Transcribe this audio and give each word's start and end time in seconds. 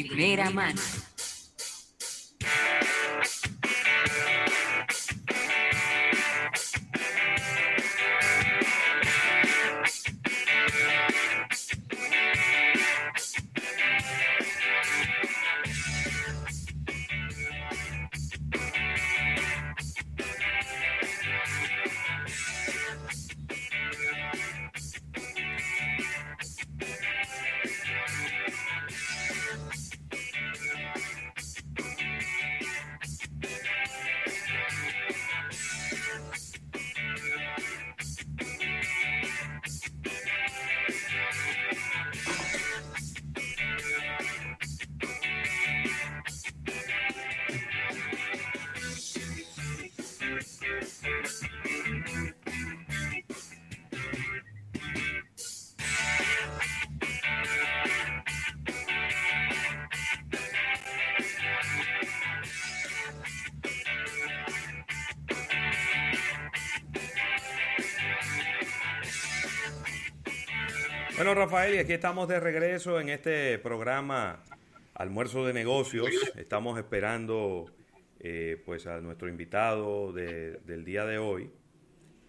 primera 0.00 0.50
mano. 0.50 0.80
Bueno, 71.24 71.36
Rafael, 71.36 71.76
y 71.76 71.78
aquí 71.78 71.92
estamos 71.92 72.26
de 72.26 72.40
regreso 72.40 72.98
en 72.98 73.08
este 73.08 73.56
programa 73.60 74.42
Almuerzo 74.92 75.46
de 75.46 75.52
Negocios. 75.52 76.08
Estamos 76.34 76.76
esperando 76.76 77.66
eh, 78.18 78.60
pues 78.66 78.88
a 78.88 79.00
nuestro 79.00 79.28
invitado 79.28 80.12
del 80.12 80.84
día 80.84 81.04
de 81.04 81.18
hoy, 81.18 81.48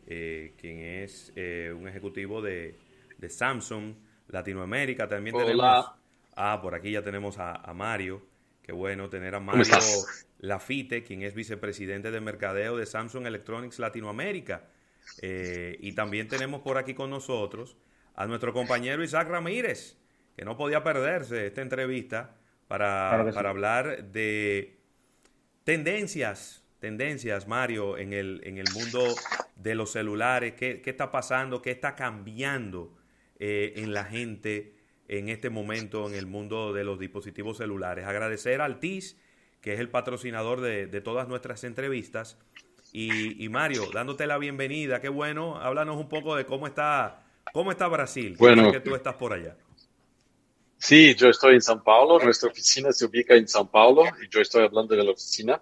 eh, 0.06 0.54
quien 0.60 0.78
es 0.78 1.34
eh, 1.36 1.74
un 1.76 1.88
ejecutivo 1.88 2.40
de, 2.44 2.76
Samsung 3.28 3.96
Latinoamérica. 4.28 5.08
También 5.08 5.38
tenemos... 5.38 5.88
Ah, 6.36 6.60
por 6.62 6.76
aquí 6.76 6.92
ya 6.92 7.02
tenemos 7.02 7.40
a, 7.40 7.74
Mario. 7.74 8.22
Qué 8.62 8.74
bueno 8.74 9.10
tener 9.10 9.34
a 9.34 9.40
Mario 9.40 9.64
Lafite, 10.38 11.02
quien 11.02 11.24
es 11.24 11.34
vicepresidente 11.34 12.12
de 12.12 12.22
mercadeo 12.22 12.78
de 12.78 12.86
Samsung 12.86 13.26
Electronics 13.26 13.80
Latinoamérica. 13.80 14.68
y 15.20 15.92
también 15.94 16.28
tenemos 16.28 16.62
por 16.62 16.78
aquí 16.78 16.94
con 16.94 17.10
nosotros 17.10 17.76
a 18.16 18.28
nuestro 18.28 18.54
compañero 18.54 19.04
Isaac 19.04 19.30
Ramírez, 19.30 19.98
que 20.36 20.46
no 20.46 20.58
podía 20.58 20.84
perderse 20.84 21.48
esta 21.48 21.62
entrevista 21.62 22.36
para, 22.68 23.30
para 23.34 23.50
hablar 23.50 24.06
de 24.12 24.78
tendencias, 25.64 26.64
tendencias, 26.80 27.48
Mario, 27.48 27.98
en 27.98 28.14
el, 28.14 28.42
en 28.44 28.58
el 28.58 28.66
mundo 28.74 29.16
de 29.56 29.76
los 29.76 29.92
celulares, 29.92 30.54
qué, 30.54 30.82
qué 30.82 30.90
está 30.90 31.12
pasando, 31.12 31.62
qué 31.62 31.72
está 31.72 31.96
cambiando 31.96 32.96
eh, 33.40 33.74
en 33.78 33.94
la 33.94 34.06
gente 34.06 34.76
en 35.08 35.30
este 35.30 35.50
momento 35.50 36.08
en 36.08 36.16
el 36.16 36.26
mundo 36.26 36.74
de 36.74 36.84
los 36.84 37.00
dispositivos 37.00 37.58
celulares. 37.58 38.06
Agradecer 38.06 38.62
al 38.62 38.80
TIS, 38.80 39.20
que 39.62 39.74
es 39.74 39.80
el 39.80 39.90
patrocinador 39.90 40.62
de, 40.62 40.88
de 40.88 41.02
todas 41.02 41.28
nuestras 41.28 41.64
entrevistas. 41.64 42.38
Y, 42.92 43.44
y, 43.44 43.50
Mario, 43.50 43.90
dándote 43.94 44.28
la 44.28 44.38
bienvenida, 44.38 45.02
qué 45.02 45.10
bueno, 45.10 45.58
háblanos 45.58 45.98
un 45.98 46.10
poco 46.10 46.36
de 46.36 46.46
cómo 46.46 46.68
está 46.68 47.23
¿Cómo 47.52 47.72
está 47.72 47.88
Brasil? 47.88 48.36
Bueno, 48.38 48.72
que 48.72 48.80
tú 48.80 48.96
estás 48.96 49.16
por 49.16 49.34
allá. 49.34 49.56
Sí, 50.78 51.16
yo 51.16 51.30
estoy 51.30 51.56
en 51.56 51.62
São 51.62 51.82
Paulo, 51.82 52.20
nuestra 52.20 52.50
oficina 52.50 52.92
se 52.92 53.06
ubica 53.06 53.36
en 53.36 53.46
São 53.46 53.70
Paulo 53.70 54.04
y 54.22 54.28
yo 54.30 54.42
estoy 54.42 54.64
hablando 54.66 54.96
de 54.96 55.04
la 55.04 55.12
oficina. 55.12 55.62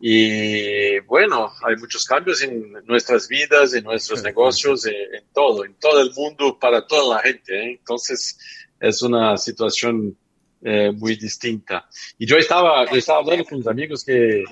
Y 0.00 0.98
bueno, 1.00 1.52
hay 1.62 1.76
muchos 1.76 2.04
cambios 2.04 2.42
en 2.42 2.72
nuestras 2.84 3.28
vidas, 3.28 3.74
en 3.74 3.84
nuestros 3.84 4.22
negocios, 4.24 4.86
en, 4.86 5.24
todo, 5.32 5.64
en 5.64 5.74
todo 5.74 6.00
el 6.00 6.12
mundo, 6.14 6.58
para 6.58 6.86
toda 6.86 7.16
la 7.16 7.22
gente. 7.22 7.54
¿eh? 7.54 7.70
Entonces, 7.78 8.38
es 8.80 9.02
una 9.02 9.36
situación 9.36 10.16
eh, 10.62 10.90
muy 10.92 11.16
distinta. 11.16 11.88
Y 12.18 12.26
yo 12.26 12.36
estaba, 12.36 12.84
estaba 12.84 13.20
hablando 13.20 13.44
con 13.44 13.58
unos 13.58 13.68
amigos 13.68 14.04
que 14.04 14.42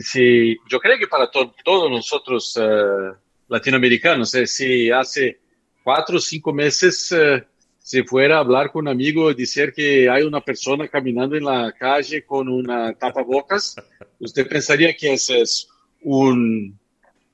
si, 0.00 0.56
yo 0.68 0.78
creo 0.80 0.98
que 0.98 1.06
para 1.06 1.30
todos 1.30 1.90
nosotros 1.90 2.56
uh, 2.56 3.14
latinoamericanos, 3.48 4.30
si 4.30 4.90
hace 4.90 5.40
cuatro 5.82 6.16
o 6.16 6.20
cinco 6.20 6.52
meses 6.52 7.12
eh, 7.12 7.44
se 7.78 8.04
fuera 8.04 8.36
a 8.36 8.40
hablar 8.40 8.70
con 8.70 8.86
un 8.86 8.88
amigo 8.88 9.30
y 9.30 9.34
decir 9.34 9.72
que 9.72 10.08
hay 10.08 10.22
una 10.22 10.40
persona 10.40 10.86
caminando 10.88 11.36
en 11.36 11.44
la 11.44 11.72
calle 11.72 12.24
con 12.24 12.48
una 12.48 12.92
tapabocas, 12.94 13.76
usted 14.18 14.46
pensaría 14.46 14.94
que 14.96 15.14
ese 15.14 15.40
es 15.40 15.68
un, 16.02 16.78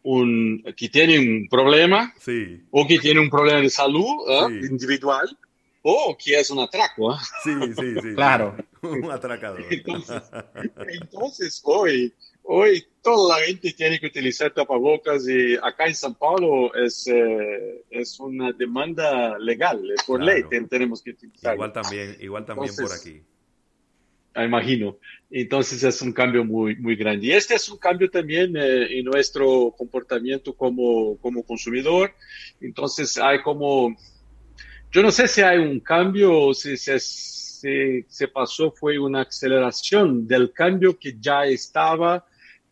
un 0.03 0.63
que 0.77 0.89
tiene 0.89 1.19
un 1.19 1.49
problema 1.49 2.15
sí. 2.19 2.63
o 2.71 2.87
que 2.87 2.99
tiene 2.99 3.21
un 3.21 3.29
problema 3.29 3.61
de 3.61 3.71
salud 3.71 4.07
¿eh? 4.29 4.67
individual 4.71 5.37
o 5.83 6.17
que 6.17 6.39
es 6.41 6.51
un 6.51 6.61
atraco. 6.61 7.13
¿eh? 7.13 7.19
Sí, 7.45 7.53
sí, 7.79 7.95
sí. 8.03 8.15
claro. 8.15 8.57
un 8.83 9.11
atracador. 9.11 9.65
Entonces, 9.69 10.23
entonces 11.01 11.61
hoy 11.65 12.13
Hoy 12.49 12.87
toda 13.03 13.39
la 13.39 13.45
gente 13.45 13.73
tiene 13.73 13.99
que 13.99 14.07
utilizar 14.07 14.53
tapabocas 14.53 15.29
y 15.29 15.57
acá 15.57 15.87
en 15.87 15.97
San 15.97 16.15
Paulo 16.15 16.73
es, 16.75 17.07
eh, 17.09 17.85
es 17.91 18.21
una 18.21 18.53
demanda 18.53 19.37
legal, 19.39 19.83
por 20.07 20.23
ley 20.23 20.45
tenemos 20.71 21.03
que 21.03 21.11
utilizar. 21.11 21.55
Igual 21.55 21.73
también, 21.73 22.17
igual 22.21 22.45
también 22.45 22.73
por 22.77 22.93
aquí. 22.93 23.21
Imagino. 24.37 24.99
Entonces 25.31 25.83
es 25.83 26.03
un 26.03 26.13
cambio 26.13 26.45
muy, 26.45 26.77
muy 26.77 26.95
grande. 26.95 27.27
Y 27.27 27.33
este 27.33 27.55
es 27.55 27.69
un 27.69 27.79
cambio 27.79 28.09
también 28.11 28.57
eh, 28.57 28.99
en 28.99 29.05
nuestro 29.07 29.75
comportamiento 29.77 30.55
como, 30.55 31.17
como 31.19 31.43
consumidor. 31.43 32.13
Entonces 32.61 33.19
hay 33.19 33.43
como, 33.43 33.97
yo 34.93 35.03
no 35.03 35.11
sé 35.11 35.27
si 35.27 35.41
hay 35.41 35.59
un 35.59 35.81
cambio 35.81 36.39
o 36.39 36.55
si 36.55 36.77
se, 36.77 37.01
se, 37.01 38.05
se 38.07 38.29
pasó, 38.29 38.71
fue 38.71 38.99
una 38.99 39.23
aceleración 39.23 40.29
del 40.29 40.53
cambio 40.53 40.97
que 40.97 41.17
ya 41.19 41.45
estaba 41.45 42.25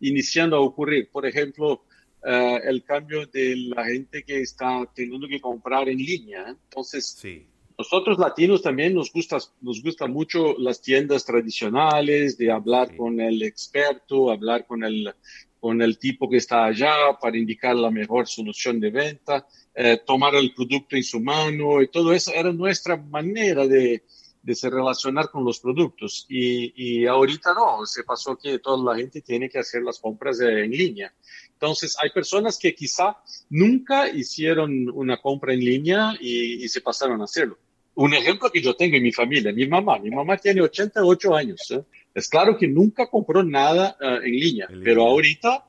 iniciando 0.08 0.56
a 0.56 0.60
ocurrir. 0.60 1.08
Por 1.10 1.26
ejemplo, 1.26 1.84
uh, 2.22 2.68
el 2.68 2.82
cambio 2.84 3.26
de 3.26 3.56
la 3.56 3.84
gente 3.84 4.22
que 4.22 4.40
está 4.40 4.88
teniendo 4.94 5.28
que 5.28 5.40
comprar 5.40 5.88
en 5.88 5.98
línea. 5.98 6.48
Entonces, 6.48 7.16
sí. 7.18 7.46
nosotros 7.78 8.18
latinos 8.18 8.62
también 8.62 8.94
nos 8.94 9.12
gusta, 9.12 9.38
nos 9.60 9.82
gusta 9.82 10.06
mucho 10.06 10.56
las 10.58 10.80
tiendas 10.80 11.24
tradicionales, 11.24 12.38
de 12.38 12.50
hablar 12.50 12.90
sí. 12.90 12.96
con 12.96 13.20
el 13.20 13.42
experto, 13.42 14.30
hablar 14.30 14.66
con 14.66 14.84
el, 14.84 15.12
con 15.60 15.80
el 15.82 15.98
tipo 15.98 16.28
que 16.28 16.36
está 16.36 16.66
allá 16.66 16.94
para 17.20 17.36
indicar 17.38 17.74
la 17.76 17.90
mejor 17.90 18.26
solución 18.26 18.80
de 18.80 18.90
venta, 18.90 19.46
eh, 19.74 19.98
tomar 20.06 20.34
el 20.34 20.52
producto 20.54 20.96
en 20.96 21.02
su 21.02 21.20
mano 21.20 21.82
y 21.82 21.88
todo 21.88 22.12
eso 22.12 22.32
era 22.32 22.52
nuestra 22.52 22.96
manera 22.96 23.66
de, 23.66 24.02
de 24.44 24.54
se 24.54 24.68
relacionar 24.68 25.30
con 25.30 25.42
los 25.42 25.58
productos. 25.58 26.26
Y, 26.28 26.72
y, 26.76 27.06
ahorita 27.06 27.54
no, 27.54 27.86
se 27.86 28.04
pasó 28.04 28.36
que 28.36 28.58
toda 28.58 28.92
la 28.92 29.00
gente 29.00 29.22
tiene 29.22 29.48
que 29.48 29.58
hacer 29.58 29.82
las 29.82 29.98
compras 29.98 30.38
en 30.40 30.70
línea. 30.70 31.14
Entonces, 31.52 31.96
hay 32.02 32.10
personas 32.10 32.58
que 32.58 32.74
quizá 32.74 33.16
nunca 33.48 34.08
hicieron 34.10 34.90
una 34.90 35.16
compra 35.16 35.54
en 35.54 35.60
línea 35.60 36.14
y, 36.20 36.62
y, 36.62 36.68
se 36.68 36.82
pasaron 36.82 37.22
a 37.22 37.24
hacerlo. 37.24 37.58
Un 37.94 38.12
ejemplo 38.12 38.50
que 38.50 38.60
yo 38.60 38.74
tengo 38.74 38.96
en 38.96 39.02
mi 39.02 39.12
familia, 39.12 39.50
mi 39.52 39.66
mamá, 39.66 39.98
mi 39.98 40.10
mamá 40.10 40.36
tiene 40.36 40.60
88 40.60 41.34
años. 41.34 41.70
¿eh? 41.70 41.82
Es 42.12 42.28
claro 42.28 42.58
que 42.58 42.68
nunca 42.68 43.06
compró 43.06 43.42
nada 43.42 43.96
uh, 43.98 44.22
en, 44.22 44.32
línea, 44.32 44.66
en 44.68 44.74
línea, 44.74 44.84
pero 44.84 45.06
ahorita 45.06 45.64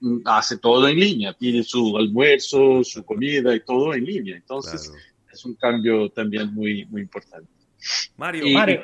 mm, 0.00 0.18
hace 0.24 0.56
todo 0.56 0.88
en 0.88 0.98
línea, 0.98 1.32
pide 1.32 1.62
su 1.62 1.96
almuerzo, 1.96 2.82
su 2.82 3.04
comida 3.04 3.54
y 3.54 3.60
todo 3.60 3.94
en 3.94 4.04
línea. 4.04 4.36
Entonces, 4.36 4.88
claro. 4.88 5.04
es 5.32 5.44
un 5.44 5.54
cambio 5.54 6.10
también 6.10 6.52
muy, 6.52 6.86
muy 6.86 7.02
importante. 7.02 7.55
Mario, 8.16 8.46
y, 8.46 8.54
Mario 8.54 8.82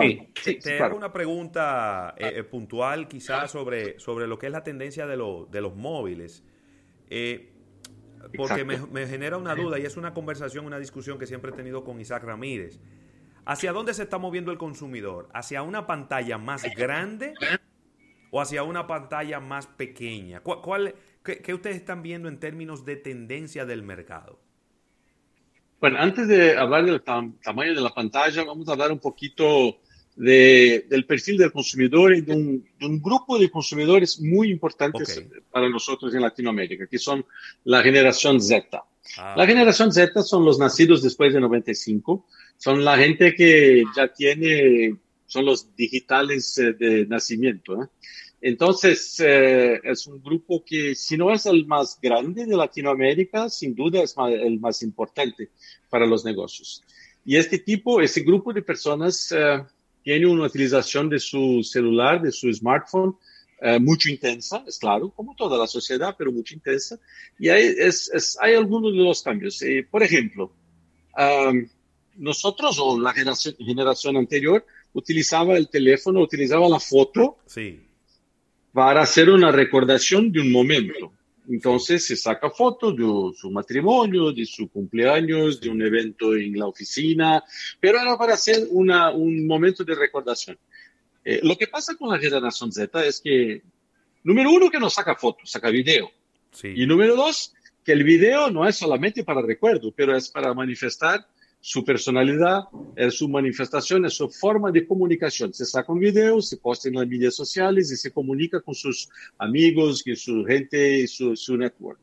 sí, 0.00 0.28
sí, 0.40 0.54
te 0.56 0.76
claro. 0.76 0.86
hago 0.86 0.96
una 0.96 1.12
pregunta 1.12 2.14
eh, 2.16 2.42
puntual 2.44 3.08
quizás 3.08 3.50
sobre, 3.50 3.98
sobre 3.98 4.26
lo 4.26 4.38
que 4.38 4.46
es 4.46 4.52
la 4.52 4.62
tendencia 4.62 5.06
de, 5.06 5.16
lo, 5.16 5.46
de 5.50 5.60
los 5.60 5.74
móviles. 5.74 6.44
Eh, 7.08 7.52
porque 8.36 8.64
me, 8.64 8.78
me, 8.86 9.06
genera 9.06 9.36
una 9.36 9.54
duda 9.54 9.78
y 9.78 9.84
es 9.84 9.96
una 9.96 10.14
conversación, 10.14 10.66
una 10.66 10.78
discusión 10.78 11.18
que 11.18 11.26
siempre 11.26 11.50
he 11.50 11.54
tenido 11.54 11.84
con 11.84 12.00
Isaac 12.00 12.22
Ramírez. 12.24 12.78
¿Hacia 13.44 13.72
dónde 13.72 13.94
se 13.94 14.04
está 14.04 14.18
moviendo 14.18 14.52
el 14.52 14.58
consumidor? 14.58 15.28
¿Hacia 15.32 15.62
una 15.62 15.86
pantalla 15.86 16.38
más 16.38 16.62
grande 16.76 17.34
o 18.30 18.40
hacia 18.40 18.62
una 18.62 18.86
pantalla 18.86 19.40
más 19.40 19.66
pequeña? 19.66 20.40
¿Cuál, 20.40 20.60
cuál 20.60 20.94
qué, 21.24 21.38
qué 21.38 21.54
ustedes 21.54 21.76
están 21.76 22.02
viendo 22.02 22.28
en 22.28 22.38
términos 22.38 22.84
de 22.84 22.96
tendencia 22.96 23.64
del 23.64 23.82
mercado? 23.82 24.38
Bueno, 25.80 25.98
antes 25.98 26.28
de 26.28 26.56
hablar 26.56 26.84
del 26.84 27.00
tam 27.00 27.38
tamaño 27.42 27.74
de 27.74 27.80
la 27.80 27.90
pantalla, 27.90 28.44
vamos 28.44 28.68
a 28.68 28.72
hablar 28.72 28.92
un 28.92 28.98
poquito 28.98 29.78
del 30.14 31.06
perfil 31.06 31.38
del 31.38 31.50
consumidor 31.52 32.14
y 32.14 32.20
de 32.20 32.34
un, 32.34 33.00
grupo 33.00 33.38
de 33.38 33.50
consumidores 33.50 34.20
muy 34.20 34.50
importantes 34.50 35.24
para 35.50 35.70
nosotros 35.70 36.14
en 36.14 36.20
Latinoamérica, 36.20 36.86
que 36.86 36.98
son 36.98 37.24
la 37.64 37.82
generación 37.82 38.40
Z. 38.42 38.84
Ah. 39.16 39.34
La 39.36 39.46
generación 39.46 39.90
Z 39.90 40.22
son 40.22 40.44
los 40.44 40.58
nacidos 40.58 41.02
después 41.02 41.32
de 41.32 41.40
95, 41.40 42.26
son 42.58 42.84
la 42.84 42.98
gente 42.98 43.34
que 43.34 43.82
ya 43.96 44.12
tiene, 44.12 44.96
son 45.24 45.46
los 45.46 45.74
digitales 45.74 46.58
eh, 46.58 46.74
de 46.74 47.06
nacimiento. 47.06 47.82
¿eh? 47.82 47.86
Entonces, 48.40 49.20
eh, 49.20 49.80
es 49.84 50.06
un 50.06 50.22
grupo 50.22 50.64
que, 50.64 50.94
si 50.94 51.16
no 51.16 51.30
es 51.30 51.46
el 51.46 51.66
más 51.66 51.98
grande 52.00 52.46
de 52.46 52.56
Latinoamérica, 52.56 53.48
sin 53.48 53.74
duda 53.74 54.02
es 54.02 54.14
el 54.16 54.58
más 54.58 54.82
importante 54.82 55.50
para 55.88 56.06
los 56.06 56.24
negocios. 56.24 56.82
Y 57.24 57.36
este 57.36 57.58
tipo, 57.58 58.00
ese 58.00 58.22
grupo 58.22 58.52
de 58.52 58.62
personas 58.62 59.34
tiene 60.02 60.26
una 60.26 60.46
utilización 60.46 61.08
de 61.08 61.18
su 61.18 61.62
celular, 61.62 62.22
de 62.22 62.32
su 62.32 62.52
smartphone, 62.52 63.16
eh, 63.62 63.78
mucho 63.78 64.08
intensa, 64.08 64.64
es 64.66 64.78
claro, 64.78 65.10
como 65.10 65.34
toda 65.36 65.58
la 65.58 65.66
sociedad, 65.66 66.14
pero 66.16 66.32
mucho 66.32 66.54
intensa. 66.54 66.98
Y 67.38 67.50
hay, 67.50 67.74
es, 67.78 68.38
hay 68.40 68.54
algunos 68.54 68.92
de 68.92 68.98
los 68.98 69.22
cambios. 69.22 69.60
Eh, 69.62 69.86
por 69.88 70.02
ejemplo, 70.02 70.52
nosotros 72.16 72.78
o 72.80 72.98
la 72.98 73.12
generación, 73.12 73.54
generación, 73.58 74.16
anterior 74.16 74.64
utilizaba 74.94 75.56
el 75.56 75.68
teléfono, 75.68 76.22
utilizaba 76.22 76.68
la 76.68 76.80
foto 76.80 77.38
sí. 77.46 77.80
Para 78.72 79.02
hacer 79.02 79.30
una 79.30 79.50
recordación 79.50 80.30
de 80.30 80.40
un 80.40 80.52
momento. 80.52 81.12
Entonces 81.48 82.06
se 82.06 82.16
saca 82.16 82.50
fotos 82.50 82.96
de 82.96 83.04
su 83.36 83.50
matrimonio, 83.50 84.32
de 84.32 84.46
su 84.46 84.68
cumpleaños, 84.68 85.60
de 85.60 85.68
un 85.68 85.82
evento 85.82 86.36
en 86.36 86.56
la 86.56 86.66
oficina, 86.66 87.42
pero 87.80 88.00
era 88.00 88.16
para 88.16 88.34
hacer 88.34 88.68
una, 88.70 89.10
un 89.10 89.46
momento 89.46 89.82
de 89.82 89.94
recordación. 89.96 90.56
Eh, 91.24 91.40
lo 91.42 91.56
que 91.56 91.66
pasa 91.66 91.96
con 91.96 92.08
la 92.08 92.18
generación 92.18 92.70
Z 92.70 93.04
es 93.04 93.20
que, 93.20 93.62
número 94.22 94.50
uno, 94.50 94.70
que 94.70 94.78
no 94.78 94.88
saca 94.88 95.16
fotos, 95.16 95.50
saca 95.50 95.70
video. 95.70 96.10
Y 96.62 96.86
número 96.86 97.16
dos, 97.16 97.52
que 97.84 97.92
el 97.92 98.04
video 98.04 98.50
no 98.50 98.66
es 98.66 98.76
solamente 98.76 99.24
para 99.24 99.42
recuerdo, 99.42 99.92
pero 99.94 100.16
es 100.16 100.28
para 100.28 100.54
manifestar 100.54 101.26
su 101.60 101.84
personalidad, 101.84 102.64
es 102.96 103.18
su 103.18 103.28
manifestación, 103.28 104.06
es 104.06 104.14
su 104.14 104.28
forma 104.30 104.70
de 104.70 104.86
comunicación. 104.86 105.52
Se 105.52 105.66
saca 105.66 105.92
un 105.92 106.00
video, 106.00 106.40
se 106.40 106.56
posta 106.56 106.88
en 106.88 106.94
las 106.94 107.08
redes 107.08 107.36
sociales 107.36 107.92
y 107.92 107.96
se 107.96 108.10
comunica 108.10 108.60
con 108.60 108.74
sus 108.74 109.08
amigos, 109.38 110.02
con 110.02 110.16
su 110.16 110.44
gente, 110.44 111.06
su, 111.06 111.36
su 111.36 111.56
network. 111.56 112.00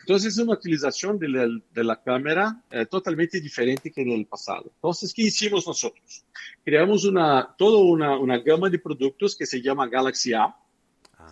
Entonces 0.00 0.34
es 0.34 0.38
una 0.38 0.52
utilización 0.52 1.18
de 1.18 1.28
la, 1.28 1.48
de 1.72 1.84
la 1.84 2.02
cámara 2.02 2.62
eh, 2.70 2.84
totalmente 2.84 3.40
diferente 3.40 3.90
que 3.90 4.02
en 4.02 4.10
el 4.10 4.26
pasado. 4.26 4.70
Entonces, 4.74 5.14
¿qué 5.14 5.22
hicimos 5.22 5.66
nosotros? 5.66 6.24
Creamos 6.62 7.06
una, 7.06 7.54
toda 7.56 7.78
una, 7.78 8.18
una 8.18 8.38
gama 8.38 8.68
de 8.68 8.78
productos 8.78 9.34
que 9.34 9.46
se 9.46 9.62
llama 9.62 9.88
Galaxy 9.88 10.34
A, 10.34 10.42
ah. 10.42 10.63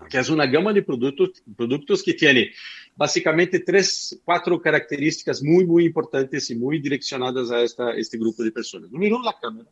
Que 0.08 0.18
es 0.18 0.28
una 0.28 0.46
gama 0.46 0.72
de 0.72 0.82
productos, 0.82 1.42
productos 1.56 2.02
que 2.02 2.14
tiene 2.14 2.50
básicamente 2.94 3.60
tres, 3.60 4.20
cuatro 4.24 4.60
características 4.60 5.42
muy, 5.42 5.64
muy 5.66 5.86
importantes 5.86 6.50
y 6.50 6.54
muy 6.54 6.80
direccionadas 6.80 7.50
a 7.50 7.62
esta, 7.62 7.92
este 7.92 8.18
grupo 8.18 8.42
de 8.42 8.52
personas. 8.52 8.90
Número 8.90 9.16
uno, 9.16 9.24
la 9.24 9.38
cámara. 9.40 9.68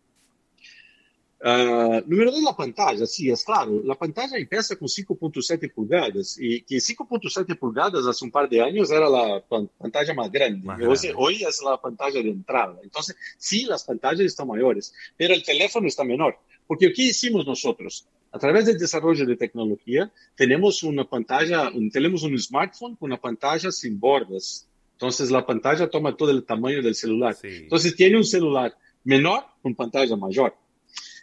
Uh, 1.42 2.02
número 2.06 2.30
dos, 2.30 2.42
la 2.42 2.54
pantalla. 2.54 3.06
Sí, 3.06 3.30
es 3.30 3.42
claro, 3.44 3.80
la 3.82 3.94
pantalla 3.94 4.36
empieza 4.36 4.76
con 4.76 4.88
5.7 4.88 5.72
pulgadas 5.72 6.36
y 6.38 6.60
que 6.62 6.76
5.7 6.76 7.58
pulgadas 7.58 8.06
hace 8.06 8.26
un 8.26 8.30
par 8.30 8.46
de 8.46 8.60
años 8.60 8.90
era 8.90 9.08
la 9.08 9.42
pantalla 9.48 10.12
más 10.12 10.30
grande. 10.30 10.66
Más 10.66 10.78
grande. 10.78 11.14
Hoy, 11.16 11.36
hoy, 11.36 11.44
es 11.44 11.62
la 11.64 11.80
pantalla 11.80 12.22
de 12.22 12.28
entrada. 12.28 12.78
Entonces, 12.82 13.16
sí, 13.38 13.64
las 13.64 13.84
pantallas 13.84 14.20
están 14.20 14.48
mayores, 14.48 14.92
pero 15.16 15.32
el 15.32 15.42
teléfono 15.42 15.86
está 15.86 16.04
menor. 16.04 16.36
Porque 16.66 16.92
¿qué 16.92 17.04
hicimos 17.04 17.46
nosotros? 17.46 18.06
A 18.32 18.38
través 18.38 18.66
del 18.66 18.78
desarrollo 18.78 19.26
de 19.26 19.36
tecnología, 19.36 20.12
tenemos 20.36 20.82
una 20.82 21.04
pantalla, 21.04 21.70
tenemos 21.92 22.22
un 22.22 22.38
smartphone 22.38 22.96
con 22.96 23.10
una 23.10 23.20
pantalla 23.20 23.72
sin 23.72 23.98
bordas. 23.98 24.68
Entonces, 24.92 25.30
la 25.30 25.44
pantalla 25.44 25.90
toma 25.90 26.16
todo 26.16 26.30
el 26.30 26.44
tamaño 26.44 26.82
del 26.82 26.94
celular. 26.94 27.36
Entonces, 27.42 27.96
tiene 27.96 28.16
un 28.16 28.24
celular 28.24 28.76
menor 29.02 29.44
con 29.62 29.74
pantalla 29.74 30.16
mayor. 30.16 30.54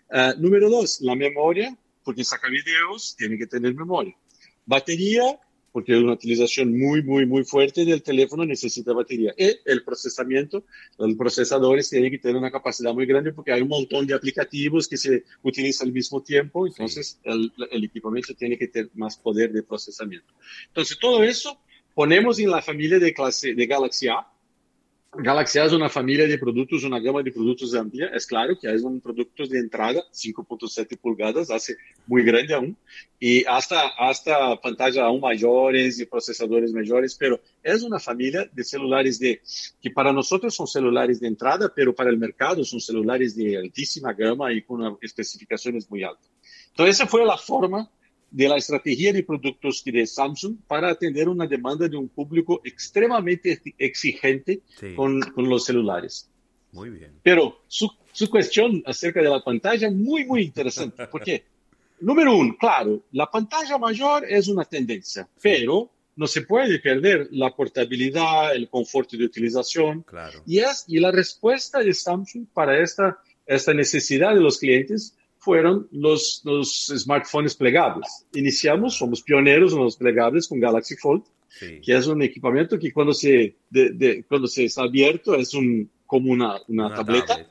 Uh, 0.09 0.39
número 0.41 0.69
dos, 0.69 0.99
la 1.01 1.15
memoria, 1.15 1.77
porque 2.03 2.23
saca 2.23 2.49
videos, 2.49 3.15
tiene 3.17 3.37
que 3.37 3.47
tener 3.47 3.73
memoria. 3.73 4.15
Batería, 4.65 5.39
porque 5.77 5.95
una 5.95 6.13
utilización 6.13 6.75
muy, 6.75 7.03
muy, 7.03 7.27
muy 7.27 7.43
fuerte 7.43 7.85
del 7.85 8.01
teléfono 8.01 8.43
necesita 8.43 8.93
batería. 8.93 9.31
Y 9.37 9.59
el 9.63 9.83
procesamiento, 9.83 10.65
los 10.97 11.13
procesadores 11.13 11.87
tienen 11.87 12.09
que 12.09 12.17
tener 12.17 12.35
una 12.35 12.49
capacidad 12.49 12.95
muy 12.95 13.05
grande 13.05 13.31
porque 13.31 13.51
hay 13.51 13.61
un 13.61 13.67
montón 13.67 14.07
de 14.07 14.15
aplicativos 14.15 14.87
que 14.87 14.97
se 14.97 15.23
utilizan 15.43 15.89
al 15.89 15.93
mismo 15.93 16.23
tiempo, 16.23 16.65
entonces 16.65 17.19
el, 17.23 17.53
el, 17.69 17.83
equipamiento 17.83 18.33
tiene 18.33 18.57
que 18.57 18.69
tener 18.69 18.89
más 18.95 19.17
poder 19.17 19.51
de 19.51 19.61
procesamiento. 19.61 20.33
Entonces, 20.69 20.97
todo 20.97 21.23
eso 21.23 21.59
ponemos 21.93 22.39
en 22.39 22.49
la 22.49 22.63
familia 22.63 22.97
de 22.97 23.13
clase 23.13 23.53
de 23.53 23.67
Galaxy 23.67 24.07
A, 24.07 24.25
Galaxy 25.13 25.57
es 25.59 25.71
una 25.71 25.89
familia 25.89 26.27
de 26.27 26.37
productos, 26.37 26.83
una 26.83 26.99
gama 26.99 27.23
de 27.23 27.31
productos 27.31 27.73
amplia. 27.73 28.07
Es 28.13 28.27
claro 28.27 28.57
que 28.59 28.67
hay 28.67 28.77
un 28.77 28.99
productos 28.99 29.49
de 29.49 29.59
entrada, 29.59 30.03
5.7 30.13 30.97
pulgadas, 30.99 31.49
hace 31.49 31.75
muy 32.05 32.23
grande 32.23 32.53
aún, 32.53 32.77
y 33.19 33.43
hasta, 33.45 33.87
hasta 33.97 34.59
pantalla 34.61 35.05
aún 35.05 35.21
mayores 35.21 35.99
y 35.99 36.05
procesadores 36.05 36.71
mayores, 36.73 37.15
pero 37.15 37.39
es 37.63 37.83
una 37.83 37.99
familia 37.99 38.47
de 38.51 38.63
celulares 38.63 39.17
de, 39.17 39.41
que 39.81 39.89
para 39.91 40.11
nosotros 40.11 40.53
son 40.53 40.67
celulares 40.67 41.19
de 41.19 41.27
entrada, 41.27 41.71
pero 41.73 41.95
para 41.95 42.09
el 42.09 42.17
mercado 42.17 42.63
son 42.63 42.79
celulares 42.79 43.35
de 43.35 43.57
altísima 43.57 44.13
gama 44.13 44.53
y 44.53 44.61
con 44.61 44.97
especificaciones 45.01 45.89
muy 45.89 46.03
altas. 46.03 46.29
Entonces, 46.69 46.97
esa 46.97 47.07
fue 47.07 47.25
la 47.25 47.37
forma 47.37 47.89
de 48.37 48.47
la 48.47 48.57
estrategia 48.57 49.11
de 49.11 49.23
productos 49.23 49.83
de 49.83 50.05
Samsung 50.05 50.57
para 50.67 50.91
atender 50.91 51.27
una 51.27 51.47
demanda 51.47 51.87
de 51.87 51.97
un 51.97 52.07
público 52.07 52.61
extremadamente 52.63 53.59
exigente 53.79 54.61
con, 54.95 55.19
con, 55.21 55.49
los 55.49 55.65
celulares. 55.65 56.29
Muy 56.71 56.91
bien. 56.91 57.13
Pero 57.23 57.63
su, 57.67 57.89
su, 58.11 58.29
cuestión 58.29 58.83
acerca 58.85 59.23
de 59.23 59.29
la 59.29 59.43
pantalla, 59.43 59.89
muy, 59.89 60.23
muy 60.23 60.43
interesante, 60.43 61.07
porque, 61.07 61.45
número 61.99 62.37
uno, 62.37 62.55
claro, 62.59 63.01
la 63.11 63.25
pantalla 63.25 63.79
mayor 63.79 64.23
es 64.29 64.47
una 64.47 64.65
tendencia, 64.65 65.27
pero 65.41 65.89
no 66.15 66.27
se 66.27 66.43
puede 66.43 66.77
perder 66.77 67.29
la 67.31 67.55
portabilidad, 67.55 68.55
el 68.55 68.69
confort 68.69 69.09
de 69.13 69.25
utilización. 69.25 70.03
Claro. 70.03 70.43
Y, 70.45 70.59
es, 70.59 70.85
y 70.87 70.99
la 70.99 71.11
respuesta 71.11 71.79
de 71.79 71.91
Samsung 71.91 72.45
para 72.53 72.79
esta, 72.83 73.17
esta 73.47 73.73
necesidad 73.73 74.35
de 74.35 74.41
los 74.41 74.59
clientes 74.59 75.15
fueron 75.47 75.87
los, 75.91 76.41
los 76.43 76.91
smartphones 76.93 77.55
plegables. 77.55 78.25
Iniciamos, 78.33 78.97
somos 78.97 79.21
pioneros 79.21 79.71
en 79.71 79.79
los 79.79 79.95
plegables 79.95 80.45
con 80.45 80.59
Galaxy 80.59 80.97
Fold, 80.97 81.23
que 81.57 81.95
es 81.95 82.05
un 82.05 82.21
equipamiento 82.21 82.77
que 82.77 82.91
cuando 82.91 83.13
se, 83.13 83.55
de, 83.69 84.25
cuando 84.27 84.49
se 84.49 84.65
está 84.65 84.81
abierto 84.81 85.35
es 85.35 85.53
un, 85.53 85.89
como 86.05 86.33
una, 86.33 86.57
una, 86.67 86.93
tableta. 86.93 87.47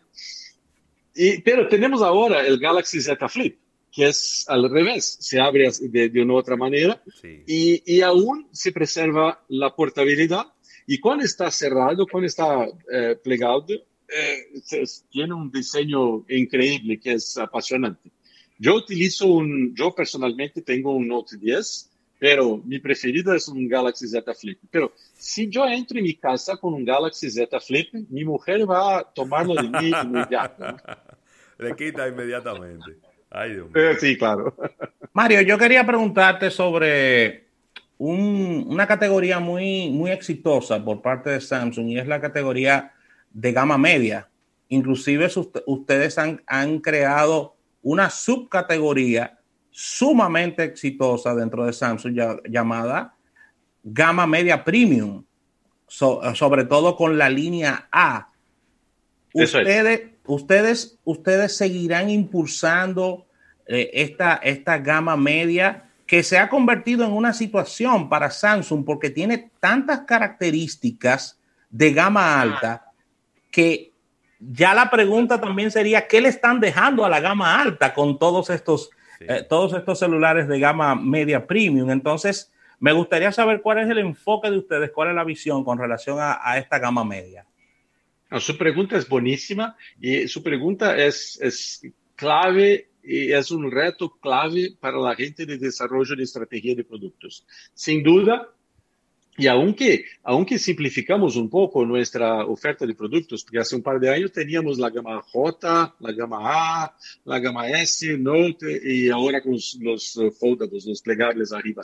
Y, 1.14 1.40
pero 1.40 1.68
tenemos 1.68 2.02
ahora 2.02 2.46
el 2.46 2.58
Galaxy 2.58 3.00
Z 3.00 3.26
Flip, 3.30 3.56
que 3.90 4.08
es 4.08 4.44
al 4.46 4.68
revés, 4.70 5.16
se 5.18 5.40
abre 5.40 5.70
de, 5.80 6.10
de 6.10 6.22
una 6.22 6.34
otra 6.34 6.54
manera 6.54 7.02
y, 7.46 7.82
y, 7.86 8.02
aún 8.02 8.46
se 8.52 8.72
preserva 8.72 9.42
la 9.48 9.74
portabilidad. 9.74 10.48
Y 10.86 11.00
cuando 11.00 11.24
está 11.24 11.50
cerrado, 11.50 12.06
cuando 12.06 12.26
está 12.26 12.68
eh, 12.92 13.16
plegado, 13.24 13.64
eh, 14.08 14.84
tiene 15.10 15.34
un 15.34 15.50
diseño 15.50 16.24
increíble 16.28 16.98
que 16.98 17.14
es 17.14 17.36
apasionante. 17.36 18.10
Yo 18.58 18.74
utilizo 18.74 19.26
un, 19.26 19.74
yo 19.74 19.94
personalmente 19.94 20.62
tengo 20.62 20.92
un 20.94 21.08
Note 21.08 21.36
10, 21.36 21.90
pero 22.18 22.58
mi 22.64 22.78
preferido 22.78 23.34
es 23.34 23.48
un 23.48 23.68
Galaxy 23.68 24.08
Z 24.08 24.34
Flip. 24.34 24.58
Pero 24.70 24.92
si 25.14 25.48
yo 25.48 25.66
entro 25.66 25.98
en 25.98 26.04
mi 26.04 26.14
casa 26.14 26.56
con 26.56 26.72
un 26.72 26.84
Galaxy 26.84 27.30
Z 27.30 27.60
Flip, 27.60 27.92
mi 28.08 28.24
mujer 28.24 28.68
va 28.68 28.98
a 28.98 29.04
tomarlo 29.04 29.54
de 29.54 29.68
mí 29.68 29.90
inmediato. 29.90 30.64
Le 31.58 31.74
quita 31.74 32.08
inmediatamente. 32.08 32.98
Ay, 33.30 33.54
Dios 33.54 33.70
mío. 33.70 33.82
Sí, 33.98 34.16
claro. 34.16 34.56
Mario, 35.12 35.42
yo 35.42 35.58
quería 35.58 35.84
preguntarte 35.84 36.50
sobre 36.50 37.46
un, 37.98 38.66
una 38.68 38.86
categoría 38.86 39.38
muy, 39.38 39.90
muy 39.90 40.10
exitosa 40.10 40.82
por 40.82 41.02
parte 41.02 41.30
de 41.30 41.40
Samsung 41.40 41.88
y 41.88 41.98
es 41.98 42.06
la 42.06 42.20
categoría 42.20 42.92
de 43.36 43.52
gama 43.52 43.76
media. 43.76 44.28
Inclusive 44.68 45.28
ustedes 45.66 46.16
han, 46.16 46.42
han 46.46 46.78
creado 46.78 47.54
una 47.82 48.08
subcategoría 48.08 49.38
sumamente 49.70 50.64
exitosa 50.64 51.34
dentro 51.34 51.66
de 51.66 51.72
Samsung 51.74 52.18
llamada 52.48 53.14
gama 53.84 54.26
media 54.26 54.64
premium, 54.64 55.22
sobre 55.86 56.64
todo 56.64 56.96
con 56.96 57.18
la 57.18 57.28
línea 57.28 57.86
A. 57.92 58.30
Ustedes, 59.34 60.12
ustedes, 60.24 60.98
ustedes 61.04 61.56
seguirán 61.56 62.08
impulsando 62.08 63.26
eh, 63.66 63.90
esta, 63.92 64.36
esta 64.36 64.78
gama 64.78 65.16
media 65.16 65.90
que 66.06 66.22
se 66.22 66.38
ha 66.38 66.48
convertido 66.48 67.04
en 67.04 67.12
una 67.12 67.34
situación 67.34 68.08
para 68.08 68.30
Samsung 68.30 68.84
porque 68.84 69.10
tiene 69.10 69.50
tantas 69.60 70.00
características 70.00 71.38
de 71.68 71.92
gama 71.92 72.40
alta 72.40 72.85
que 73.56 73.90
ya 74.38 74.74
la 74.74 74.90
pregunta 74.90 75.40
también 75.40 75.70
sería, 75.70 76.06
¿qué 76.06 76.20
le 76.20 76.28
están 76.28 76.60
dejando 76.60 77.06
a 77.06 77.08
la 77.08 77.20
gama 77.20 77.58
alta 77.58 77.94
con 77.94 78.18
todos 78.18 78.50
estos, 78.50 78.90
eh, 79.18 79.46
todos 79.48 79.72
estos 79.72 79.98
celulares 79.98 80.46
de 80.46 80.60
gama 80.60 80.94
media 80.94 81.46
premium? 81.46 81.88
Entonces, 81.88 82.52
me 82.80 82.92
gustaría 82.92 83.32
saber 83.32 83.62
cuál 83.62 83.78
es 83.78 83.88
el 83.88 83.96
enfoque 83.96 84.50
de 84.50 84.58
ustedes, 84.58 84.90
cuál 84.90 85.08
es 85.08 85.14
la 85.14 85.24
visión 85.24 85.64
con 85.64 85.78
relación 85.78 86.18
a, 86.20 86.58
esta 86.58 86.78
gama 86.78 87.02
media. 87.02 87.46
su 88.40 88.58
pregunta 88.58 88.98
es 88.98 89.08
buenísima 89.08 89.74
y 89.98 90.28
su 90.28 90.42
pregunta 90.42 90.94
es, 90.98 91.40
es 91.40 91.80
clave 92.14 92.90
y 93.02 93.32
es 93.32 93.50
un 93.50 93.70
reto 93.70 94.18
clave 94.20 94.76
para 94.78 94.98
la 94.98 95.14
gente 95.14 95.46
de 95.46 95.56
desarrollo 95.56 96.14
de 96.14 96.24
estrategia 96.24 96.74
de 96.74 96.84
productos. 96.84 97.46
Sin 97.72 98.02
duda, 98.02 98.50
y 99.38 99.46
aunque, 99.48 100.06
aunque 100.22 100.58
simplificamos 100.58 101.36
un 101.36 101.50
poco 101.50 101.84
nuestra 101.84 102.46
oferta 102.46 102.86
de 102.86 102.94
productos, 102.94 103.44
porque 103.44 103.58
hace 103.58 103.76
un 103.76 103.82
par 103.82 104.00
de 104.00 104.08
años 104.08 104.32
teníamos 104.32 104.78
la 104.78 104.88
gama 104.88 105.20
J, 105.20 105.94
la 105.98 106.12
gama 106.12 106.38
A, 106.42 106.96
la 107.24 107.38
gama 107.38 107.68
S, 107.68 108.16
Note 108.16 108.80
y 108.82 109.10
ahora 109.10 109.42
con 109.42 109.52
los, 109.80 110.18
foldables, 110.38 110.86
los 110.86 111.02
plegables 111.02 111.52
arriba. 111.52 111.82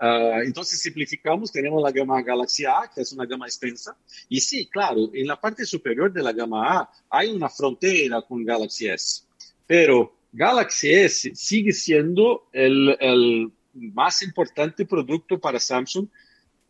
Uh, 0.00 0.42
entonces 0.44 0.80
simplificamos, 0.80 1.50
tenemos 1.50 1.82
la 1.82 1.90
gama 1.90 2.22
Galaxy 2.22 2.64
A, 2.64 2.90
que 2.94 3.00
es 3.00 3.12
una 3.12 3.26
gama 3.26 3.46
extensa. 3.46 3.96
Y 4.28 4.40
sí, 4.40 4.66
claro, 4.66 5.10
en 5.12 5.26
la 5.26 5.40
parte 5.40 5.66
superior 5.66 6.12
de 6.12 6.22
la 6.22 6.32
gama 6.32 6.78
A 6.78 6.90
hay 7.10 7.30
una 7.30 7.48
frontera 7.48 8.22
con 8.22 8.44
Galaxy 8.44 8.88
S, 8.88 9.22
pero 9.66 10.14
Galaxy 10.32 10.92
S 10.92 11.32
sigue 11.34 11.72
siendo 11.72 12.48
el, 12.52 12.96
el 13.00 13.50
más 13.72 14.22
importante 14.22 14.84
producto 14.84 15.40
para 15.40 15.58
Samsung 15.58 16.06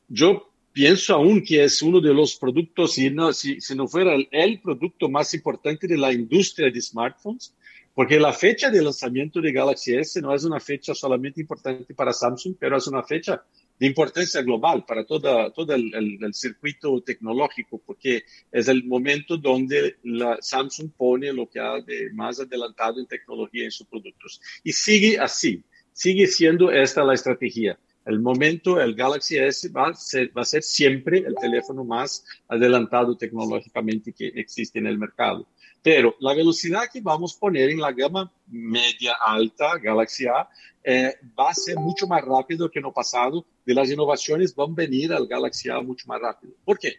yo 0.08 0.50
pienso 0.72 1.14
aún 1.14 1.42
que 1.42 1.64
es 1.64 1.80
uno 1.82 2.00
de 2.00 2.12
los 2.12 2.36
productos, 2.36 2.94
si 2.94 3.08
no, 3.08 3.32
si, 3.32 3.60
si 3.60 3.74
no 3.74 3.86
fuera 3.86 4.14
el, 4.14 4.28
el, 4.32 4.60
producto 4.60 5.08
más 5.08 5.32
importante 5.32 5.86
de 5.86 5.96
la 5.96 6.12
industria 6.12 6.70
de 6.70 6.80
smartphones, 6.80 7.54
porque 7.94 8.18
la 8.18 8.32
fecha 8.32 8.70
de 8.70 8.82
lanzamiento 8.82 9.40
de 9.40 9.52
Galaxy 9.52 9.94
S 9.94 10.20
no 10.20 10.34
es 10.34 10.44
una 10.44 10.58
fecha 10.58 10.92
solamente 10.94 11.40
importante 11.40 11.94
para 11.94 12.12
Samsung, 12.12 12.56
pero 12.58 12.76
es 12.76 12.88
una 12.88 13.04
fecha 13.04 13.44
de 13.78 13.86
importancia 13.86 14.42
global 14.42 14.84
para 14.84 15.04
toda, 15.04 15.50
todo 15.52 15.74
el, 15.74 15.94
el, 15.94 16.18
el 16.24 16.34
circuito 16.34 17.00
tecnológico, 17.02 17.80
porque 17.86 18.24
es 18.50 18.66
el 18.66 18.84
momento 18.84 19.36
donde 19.36 19.96
la 20.02 20.38
Samsung 20.40 20.90
pone 20.96 21.32
lo 21.32 21.48
que 21.48 21.60
ha 21.60 21.80
de 21.80 22.10
más 22.12 22.40
adelantado 22.40 22.98
en 22.98 23.06
tecnología 23.06 23.64
en 23.64 23.70
sus 23.70 23.86
productos. 23.86 24.40
Y 24.64 24.72
sigue 24.72 25.20
así, 25.20 25.62
sigue 25.92 26.26
siendo 26.26 26.72
esta 26.72 27.04
la 27.04 27.14
estrategia 27.14 27.78
el 28.04 28.20
momento, 28.20 28.80
el 28.80 28.94
Galaxy 28.94 29.38
S 29.38 29.68
va 29.68 29.88
a, 29.88 29.94
ser, 29.94 30.36
va 30.36 30.42
a 30.42 30.44
ser 30.44 30.62
siempre 30.62 31.18
el 31.18 31.34
teléfono 31.34 31.84
más 31.84 32.24
adelantado 32.48 33.16
tecnológicamente 33.16 34.12
que 34.12 34.28
existe 34.28 34.78
en 34.78 34.86
el 34.86 34.98
mercado. 34.98 35.46
Pero 35.82 36.14
la 36.20 36.34
velocidad 36.34 36.84
que 36.92 37.00
vamos 37.00 37.36
a 37.36 37.40
poner 37.40 37.70
en 37.70 37.80
la 37.80 37.92
gama 37.92 38.32
media 38.46 39.16
alta, 39.24 39.78
Galaxy 39.78 40.26
A, 40.26 40.48
eh, 40.82 41.14
va 41.38 41.50
a 41.50 41.54
ser 41.54 41.76
mucho 41.76 42.06
más 42.06 42.22
rápido 42.22 42.70
que 42.70 42.78
en 42.78 42.86
el 42.86 42.92
pasado. 42.92 43.44
De 43.64 43.74
las 43.74 43.90
innovaciones 43.90 44.54
van 44.54 44.72
a 44.72 44.74
venir 44.74 45.12
al 45.12 45.26
Galaxy 45.26 45.70
A 45.70 45.80
mucho 45.80 46.06
más 46.06 46.20
rápido. 46.20 46.54
¿Por 46.64 46.78
qué? 46.78 46.96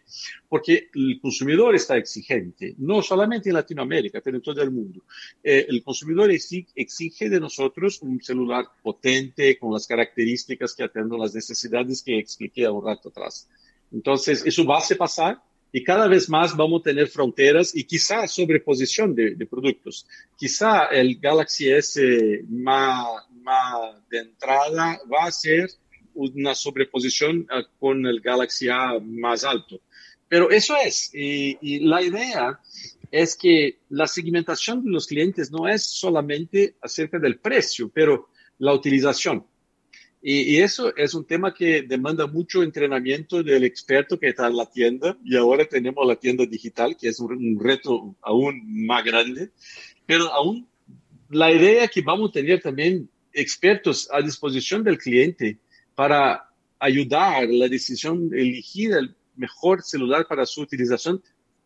Porque 0.48 0.88
el 0.94 1.20
consumidor 1.20 1.74
está 1.74 1.96
exigente, 1.96 2.74
no 2.78 3.02
solamente 3.02 3.50
en 3.50 3.54
Latinoamérica, 3.54 4.20
pero 4.20 4.36
en 4.36 4.42
todo 4.42 4.60
el 4.62 4.70
mundo. 4.70 5.02
Eh, 5.42 5.66
el 5.68 5.82
consumidor 5.82 6.30
exige 6.30 7.28
de 7.28 7.40
nosotros 7.40 8.02
un 8.02 8.20
celular 8.20 8.66
potente, 8.82 9.58
con 9.58 9.72
las 9.72 9.86
características 9.86 10.74
que 10.74 10.84
atienden 10.84 11.20
las 11.20 11.34
necesidades 11.34 12.02
que 12.02 12.18
expliqué 12.18 12.68
un 12.68 12.84
rato 12.84 13.10
atrás. 13.10 13.48
Entonces, 13.92 14.44
eso 14.44 14.64
va 14.64 14.78
a 14.78 14.96
pasar 14.96 15.42
y 15.72 15.84
cada 15.84 16.06
vez 16.06 16.28
más 16.28 16.56
vamos 16.56 16.80
a 16.80 16.84
tener 16.84 17.08
fronteras 17.08 17.74
y 17.74 17.84
quizá 17.84 18.26
sobreposición 18.26 19.14
de, 19.14 19.46
productos. 19.46 20.06
Quizá 20.36 20.86
el 20.86 21.18
Galaxy 21.18 21.70
S 21.70 22.44
más, 22.48 23.06
más, 23.42 24.08
de 24.08 24.20
entrada 24.20 24.98
va 25.12 25.26
a 25.26 25.32
ser 25.32 25.68
una 26.16 26.54
sobreposición 26.54 27.46
ah, 27.50 27.62
con 27.78 28.06
el 28.06 28.20
Galaxy 28.20 28.68
A 28.68 28.98
más 29.00 29.44
alto. 29.44 29.80
Pero 30.28 30.50
eso 30.50 30.74
es, 30.76 31.14
y, 31.14 31.56
y 31.60 31.80
la 31.80 32.02
idea 32.02 32.60
es 33.12 33.36
que 33.36 33.78
la 33.88 34.08
segmentación 34.08 34.84
de 34.84 34.90
los 34.90 35.06
clientes 35.06 35.52
no 35.52 35.68
es 35.68 35.84
solamente 35.84 36.74
acerca 36.82 37.18
del 37.18 37.38
precio, 37.38 37.88
pero 37.88 38.28
la 38.58 38.72
utilización. 38.72 39.46
Y, 40.28 40.56
eso 40.56 40.92
es 40.96 41.14
un 41.14 41.24
tema 41.24 41.54
que 41.54 41.82
demanda 41.82 42.26
mucho 42.26 42.64
entrenamiento 42.64 43.44
del 43.44 43.62
experto 43.62 44.18
que 44.18 44.30
está 44.30 44.48
en 44.48 44.56
la 44.56 44.66
tienda 44.66 45.16
y 45.24 45.36
ahora 45.36 45.64
tenemos 45.66 46.04
la 46.04 46.16
tienda 46.16 46.44
digital, 46.44 46.96
que 46.96 47.08
es 47.08 47.20
un, 47.20 47.60
reto 47.60 48.16
aún 48.22 48.86
más 48.86 49.04
grande, 49.04 49.50
pero 50.04 50.26
aún 50.32 50.66
la 51.28 51.52
idea 51.52 51.84
es 51.84 51.92
que 51.92 52.02
vamos 52.02 52.30
a 52.30 52.32
tener 52.32 52.60
también 52.60 53.08
expertos 53.32 54.08
a 54.10 54.20
disposición 54.20 54.82
del 54.82 54.98
cliente 54.98 55.58
para 55.96 56.48
ayudar 56.78 57.48
la 57.48 57.66
decisión 57.66 58.28
de 58.28 58.42
elegir 58.42 58.92
el 58.92 59.16
mejor 59.34 59.82
celular 59.82 60.26
para 60.28 60.46
su 60.46 60.60
utilización 60.60 61.20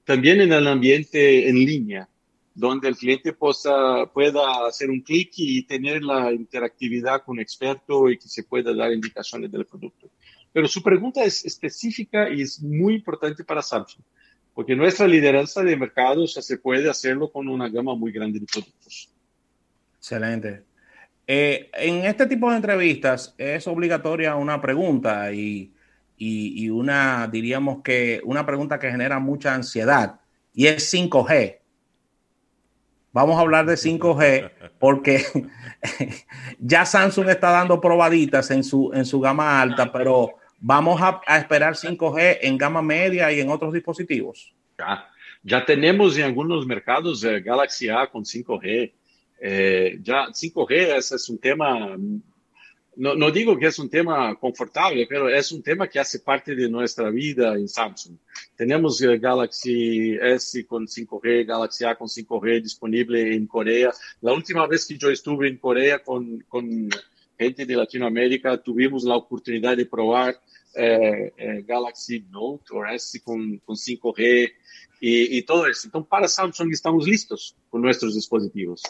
también 0.04 0.40
en 0.40 0.52
el 0.52 0.66
ambiente 0.66 1.48
en 1.48 1.56
línea 1.56 2.08
donde 2.54 2.88
el 2.88 2.96
cliente 2.96 3.32
pueda 3.32 4.66
hacer 4.66 4.90
un 4.90 5.00
clic 5.00 5.32
y 5.36 5.62
tener 5.64 6.02
la 6.02 6.32
interactividad 6.32 7.22
con 7.24 7.36
un 7.36 7.40
experto 7.40 8.10
y 8.10 8.18
que 8.18 8.28
se 8.28 8.42
pueda 8.42 8.74
dar 8.74 8.92
indicaciones 8.92 9.50
del 9.50 9.64
producto. 9.64 10.10
Pero 10.52 10.66
su 10.66 10.82
pregunta 10.82 11.22
es 11.24 11.44
específica 11.44 12.28
y 12.28 12.42
es 12.42 12.60
muy 12.60 12.94
importante 12.96 13.44
para 13.44 13.62
Samsung, 13.62 14.02
porque 14.52 14.74
nuestra 14.74 15.06
lideranza 15.06 15.62
de 15.62 15.76
mercado 15.76 16.26
se 16.26 16.58
puede 16.58 16.90
hacerlo 16.90 17.30
con 17.30 17.48
una 17.48 17.68
gama 17.68 17.94
muy 17.94 18.10
grande 18.10 18.40
de 18.40 18.46
productos. 18.46 19.08
Excelente. 19.98 20.69
Eh, 21.32 21.70
en 21.74 22.04
este 22.06 22.26
tipo 22.26 22.50
de 22.50 22.56
entrevistas 22.56 23.36
es 23.38 23.68
obligatoria 23.68 24.34
una 24.34 24.60
pregunta 24.60 25.30
y, 25.30 25.72
una, 26.70 27.28
diríamos 27.28 27.84
que 27.84 28.20
una 28.24 28.44
pregunta 28.44 28.80
que 28.80 28.90
genera 28.90 29.20
mucha 29.20 29.54
ansiedad 29.54 30.18
y 30.52 30.66
es 30.66 30.92
5G. 30.92 31.58
Vamos 33.12 33.38
a 33.38 33.42
hablar 33.42 33.64
de 33.64 33.74
5G 33.74 34.50
porque 34.80 35.24
ya 36.58 36.84
Samsung 36.84 37.28
está 37.28 37.52
dando 37.52 37.80
probaditas 37.80 38.50
en 38.50 38.64
su, 38.64 38.90
en 38.92 39.04
su 39.04 39.20
gama 39.20 39.62
alta, 39.62 39.92
pero 39.92 40.34
vamos 40.58 41.00
a, 41.00 41.20
esperar 41.38 41.74
5G 41.74 42.38
en 42.42 42.58
gama 42.58 42.82
media 42.82 43.30
y 43.30 43.38
en 43.38 43.50
otros 43.50 43.72
dispositivos. 43.72 44.52
Ya, 44.76 45.08
ya 45.44 45.64
tenemos 45.64 46.18
en 46.18 46.24
algunos 46.24 46.66
mercados 46.66 47.22
eh, 47.22 47.40
Galaxy 47.40 47.88
A 47.88 48.08
con 48.08 48.24
5G. 48.24 48.94
Eh, 49.40 49.98
ya 50.02 50.26
5G 50.26 50.98
ese 50.98 51.16
es 51.16 51.28
un 51.30 51.38
tema 51.38 51.96
no, 52.96 53.14
no, 53.14 53.30
digo 53.30 53.56
que 53.56 53.66
es 53.66 53.78
un 53.78 53.88
tema 53.88 54.34
confortable, 54.34 55.06
pero 55.08 55.28
es 55.28 55.52
un 55.52 55.62
tema 55.62 55.88
que 55.88 55.98
hace 55.98 56.18
parte 56.18 56.54
de 56.54 56.68
nuestra 56.68 57.08
vida 57.08 57.54
en 57.54 57.68
Samsung. 57.68 58.16
Tenemos 58.56 59.00
el 59.00 59.18
Galaxy 59.18 60.18
S 60.20 60.66
con 60.66 60.86
5G, 60.86 61.46
Galaxy 61.46 61.84
A 61.84 61.94
con 61.94 62.08
5G 62.08 62.62
disponible 62.62 63.34
en 63.34 63.46
Corea. 63.46 63.90
La 64.20 64.32
última 64.32 64.66
vez 64.66 64.86
que 64.86 64.98
yo 64.98 65.08
estuve 65.08 65.48
en 65.48 65.56
Corea 65.56 66.02
con, 66.02 66.44
con 66.48 66.90
gente 67.38 67.64
de 67.64 67.76
Latinoamérica, 67.76 68.58
tuvimos 68.58 69.04
la 69.04 69.16
oportunidad 69.16 69.76
de 69.76 69.86
probar 69.86 70.38
eh, 70.74 71.32
eh, 71.38 71.64
Galaxy 71.66 72.26
Note 72.28 72.64
o 72.72 72.84
S 72.84 73.20
con, 73.22 73.58
con 73.58 73.76
5G 73.76 74.52
y, 75.00 75.38
y 75.38 75.42
todo 75.42 75.66
eso. 75.66 75.86
Entonces, 75.86 76.08
para 76.08 76.28
Samsung 76.28 76.72
estamos 76.72 77.06
listos 77.06 77.56
con 77.70 77.80
nuestros 77.80 78.14
dispositivos. 78.14 78.82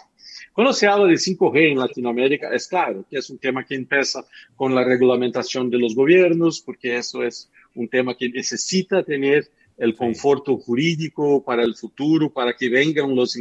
Cuando 0.53 0.73
se 0.73 0.87
habla 0.87 1.07
de 1.07 1.15
5G 1.15 1.73
en 1.73 1.79
Latinoamérica, 1.79 2.53
es 2.55 2.69
claro 2.69 3.05
que 3.09 3.19
es 3.19 3.31
un 3.31 3.39
tema 3.39 3.65
que 3.65 3.75
empieza 3.75 4.25
con 4.57 4.75
la 4.75 4.85
regulamentación 4.85 5.71
de 5.71 5.79
los 5.79 5.95
gobiernos, 5.95 6.61
porque 6.61 6.97
eso 6.97 7.23
es 7.23 7.51
un 7.75 7.89
tema 7.89 8.17
que 8.17 8.29
necesita 8.29 9.03
tener 9.03 9.51
el 9.81 9.97
conforto 9.97 10.59
jurídico 10.59 11.43
para 11.43 11.65
el 11.65 11.75
futuro, 11.75 12.31
para 12.31 12.55
que 12.55 12.69
vengan 12.69 13.15
los 13.15 13.35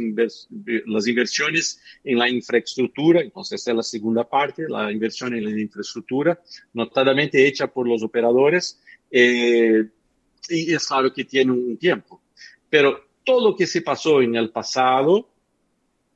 las 0.86 1.06
inversiones 1.06 1.82
en 2.02 2.18
la 2.18 2.30
infraestructura. 2.30 3.20
Entonces, 3.20 3.60
esta 3.60 3.72
es 3.72 3.76
la 3.76 3.82
segunda 3.82 4.26
parte, 4.26 4.64
la 4.66 4.90
inversión 4.90 5.34
en 5.34 5.44
la 5.44 5.60
infraestructura, 5.60 6.40
notadamente 6.72 7.46
hecha 7.46 7.66
por 7.66 7.86
los 7.86 8.02
operadores. 8.02 8.80
Eh, 9.10 9.84
y 10.48 10.72
es 10.72 10.86
claro 10.86 11.12
que 11.12 11.24
tiene 11.24 11.52
un 11.52 11.76
tiempo. 11.76 12.22
Pero 12.70 13.04
todo 13.22 13.50
lo 13.50 13.56
que 13.56 13.66
se 13.66 13.82
pasó 13.82 14.22
en 14.22 14.34
el 14.34 14.48
pasado 14.50 15.28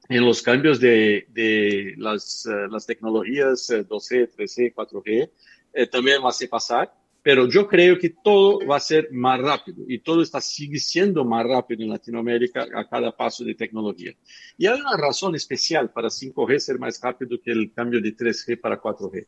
en 0.08 0.24
los 0.24 0.42
cambios 0.42 0.80
de, 0.80 1.26
de 1.30 1.94
las, 1.96 2.48
las, 2.70 2.86
tecnologías 2.86 3.70
2G, 3.70 4.30
3G, 4.36 4.74
4G, 4.74 5.30
eh, 5.72 5.86
también 5.86 6.22
va 6.22 6.28
a 6.28 6.48
pasar, 6.48 6.94
pero 7.22 7.48
yo 7.48 7.66
creo 7.66 7.98
que 7.98 8.10
todo 8.22 8.58
va 8.66 8.76
a 8.76 8.80
ser 8.80 9.08
más 9.10 9.40
rápido 9.40 9.84
y 9.88 9.98
todo 10.00 10.20
está 10.20 10.42
sigue 10.42 10.78
siendo 10.78 11.24
más 11.24 11.46
rápido 11.46 11.82
en 11.82 11.88
Latinoamérica 11.88 12.66
a 12.74 12.86
cada 12.86 13.16
paso 13.16 13.44
de 13.44 13.54
tecnología. 13.54 14.12
Y 14.58 14.66
hay 14.66 14.78
una 14.78 14.96
razón 14.98 15.34
especial 15.34 15.90
para 15.90 16.08
5G 16.08 16.58
ser 16.58 16.78
más 16.78 17.00
rápido 17.02 17.40
que 17.42 17.50
el 17.50 17.72
cambio 17.72 18.00
de 18.02 18.14
3G 18.14 18.60
para 18.60 18.80
4G. 18.80 19.26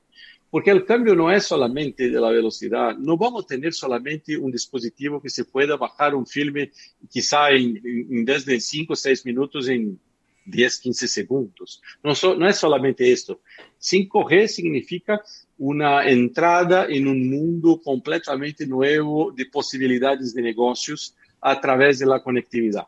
porque 0.50 0.71
el 0.71 0.85
cambio 0.85 1.14
no 1.16 1.33
es 1.33 1.45
solamente 1.45 2.11
de 2.11 2.21
la 2.21 2.28
velocidad. 2.30 2.97
No 2.97 3.16
vamos 3.16 3.45
a 3.45 3.47
tener 3.47 3.73
solamente 3.73 4.37
un 4.37 4.52
dispositivo 4.52 5.21
que 5.21 5.30
se 5.30 5.45
pueda 5.45 5.76
bajar 5.76 6.14
un 6.14 6.26
filme 6.26 6.71
quizá 7.11 7.50
en, 7.50 7.80
en, 7.83 8.25
desde 8.26 8.61
5 8.61 8.92
o 8.92 8.97
6 8.97 9.25
minutos 9.25 9.68
en 9.68 9.99
10, 10.47 10.81
15 10.81 11.09
segundos. 11.09 11.83
No, 12.03 12.15
so, 12.15 12.35
no 12.37 12.49
es 12.49 12.57
solamente 12.57 13.11
esto. 13.11 13.41
5G 13.81 14.47
significa 14.47 15.23
una 15.59 16.09
entrada 16.09 16.87
en 16.88 17.07
un 17.09 17.29
mundo 17.29 17.81
completamente 17.83 18.67
nuevo 18.67 19.33
de 19.33 19.47
posibilidades 19.47 20.35
de 20.35 20.43
negocios 20.43 21.15
a 21.41 21.61
través 21.61 21.99
de 21.99 22.07
la 22.07 22.23
conectividad. 22.23 22.87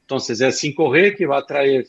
Entonces, 0.00 0.40
es 0.40 0.62
5G 0.62 1.16
que 1.16 1.26
va 1.26 1.38
a 1.38 1.46
traer, 1.46 1.86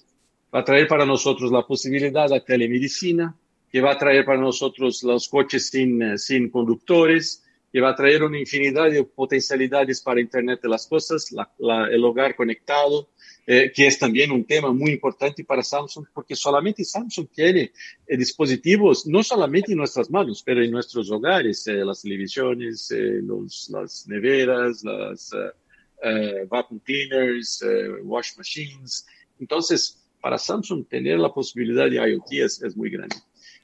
va 0.53 0.59
a 0.59 0.87
para 0.87 1.05
nosotros 1.05 1.51
la 1.51 1.65
posibilidad 1.65 2.29
de 2.29 2.39
telemedicina, 2.41 3.35
que 3.71 3.81
va 3.81 3.91
a 3.91 3.97
traer 3.97 4.23
para 4.23 4.39
nosotros 4.39 5.03
los 5.03 5.27
coches 5.27 5.69
sin, 5.69 6.17
sin 6.17 6.49
conductores, 6.49 7.43
que 7.71 7.81
va 7.81 7.89
a 7.89 7.95
traer 7.95 8.23
una 8.23 8.39
infinidad 8.39 8.89
de 8.89 9.03
potencialidades 9.03 10.01
para 10.01 10.21
Internet 10.21 10.61
de 10.61 10.69
las 10.69 10.87
Cosas, 10.87 11.29
la, 11.33 11.51
la, 11.57 11.87
el 11.87 12.05
hogar 12.05 12.33
conectado, 12.33 13.09
eh, 13.47 13.71
que 13.71 13.85
es 13.85 13.99
también 13.99 14.31
un 14.31 14.43
tema 14.43 14.73
muy 14.73 14.91
importante 14.91 15.43
para 15.43 15.61
Samsung, 15.61 16.07
porque 16.13 16.35
solamente 16.35 16.83
Samsung 16.83 17.27
tiene 17.31 17.71
eh, 18.07 18.17
dispositivos, 18.17 19.05
no 19.05 19.21
solamente 19.21 19.73
en 19.73 19.77
nuestras 19.77 20.09
manos, 20.09 20.41
pero 20.43 20.63
en 20.63 20.71
nuestros 20.71 21.11
hogares, 21.11 21.67
eh, 21.67 21.85
las 21.85 22.01
televisiones, 22.01 22.89
eh, 22.89 23.19
los, 23.21 23.69
las 23.69 24.07
neveras, 24.07 24.83
las 24.83 25.31
uh, 25.31 26.47
vacuum 26.49 26.79
cleaners, 26.79 27.63
wash 28.03 28.35
machines. 28.35 29.05
Entonces, 29.39 30.03
para 30.21 30.39
Samsung 30.39 30.87
tener 30.87 31.19
la 31.19 31.31
posibilidad 31.31 31.85
de 31.87 31.97
IoT 31.97 32.31
es, 32.31 32.63
es 32.63 32.75
muy 32.75 32.89
grande. 32.89 33.15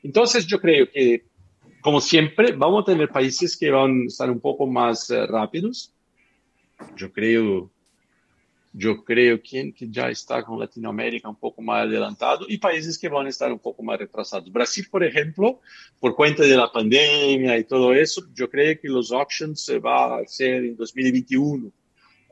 Entonces, 0.04 0.46
yo 0.46 0.60
creo 0.60 0.88
que, 0.92 1.26
como 1.82 2.02
siempre, 2.02 2.52
vamos 2.52 2.84
a 2.84 2.92
tener 2.92 3.10
países 3.10 3.58
que 3.58 3.72
van 3.72 4.04
a 4.04 4.06
estar 4.06 4.30
un 4.30 4.40
poco 4.40 4.68
más 4.68 5.10
rápidos. 5.10 5.92
Yo 6.96 7.12
creo, 7.12 7.72
yo 8.74 9.04
creo 9.04 9.42
que, 9.42 9.74
que 9.74 9.90
está 10.10 10.44
con 10.44 10.60
Latinoamérica 10.60 11.28
un 11.28 11.36
poco 11.36 11.62
más 11.62 11.86
adelantado 11.86 12.46
y 12.48 12.58
países 12.58 12.98
que 12.98 13.08
a 13.08 13.28
estar 13.28 13.52
un 13.52 13.60
poco 13.60 13.84
más 13.84 14.00
retrasados. 14.00 14.52
Brasil, 14.52 14.88
por 14.90 15.04
ejemplo, 15.04 15.60
por 16.00 16.16
cuenta 16.16 16.44
de 16.44 16.56
la 16.56 16.72
pandemia 16.72 17.58
y 17.58 17.66
todo 17.66 17.94
eso, 17.94 18.24
yo 18.34 18.50
creo 18.50 18.80
que 18.80 18.88
los 18.88 19.12
auctions 19.12 19.62
se 19.62 19.80
va 19.80 20.16
a 20.16 20.22
hacer 20.22 20.64
en 20.64 20.76
2021. 20.76 21.68
Uh, 21.68 21.72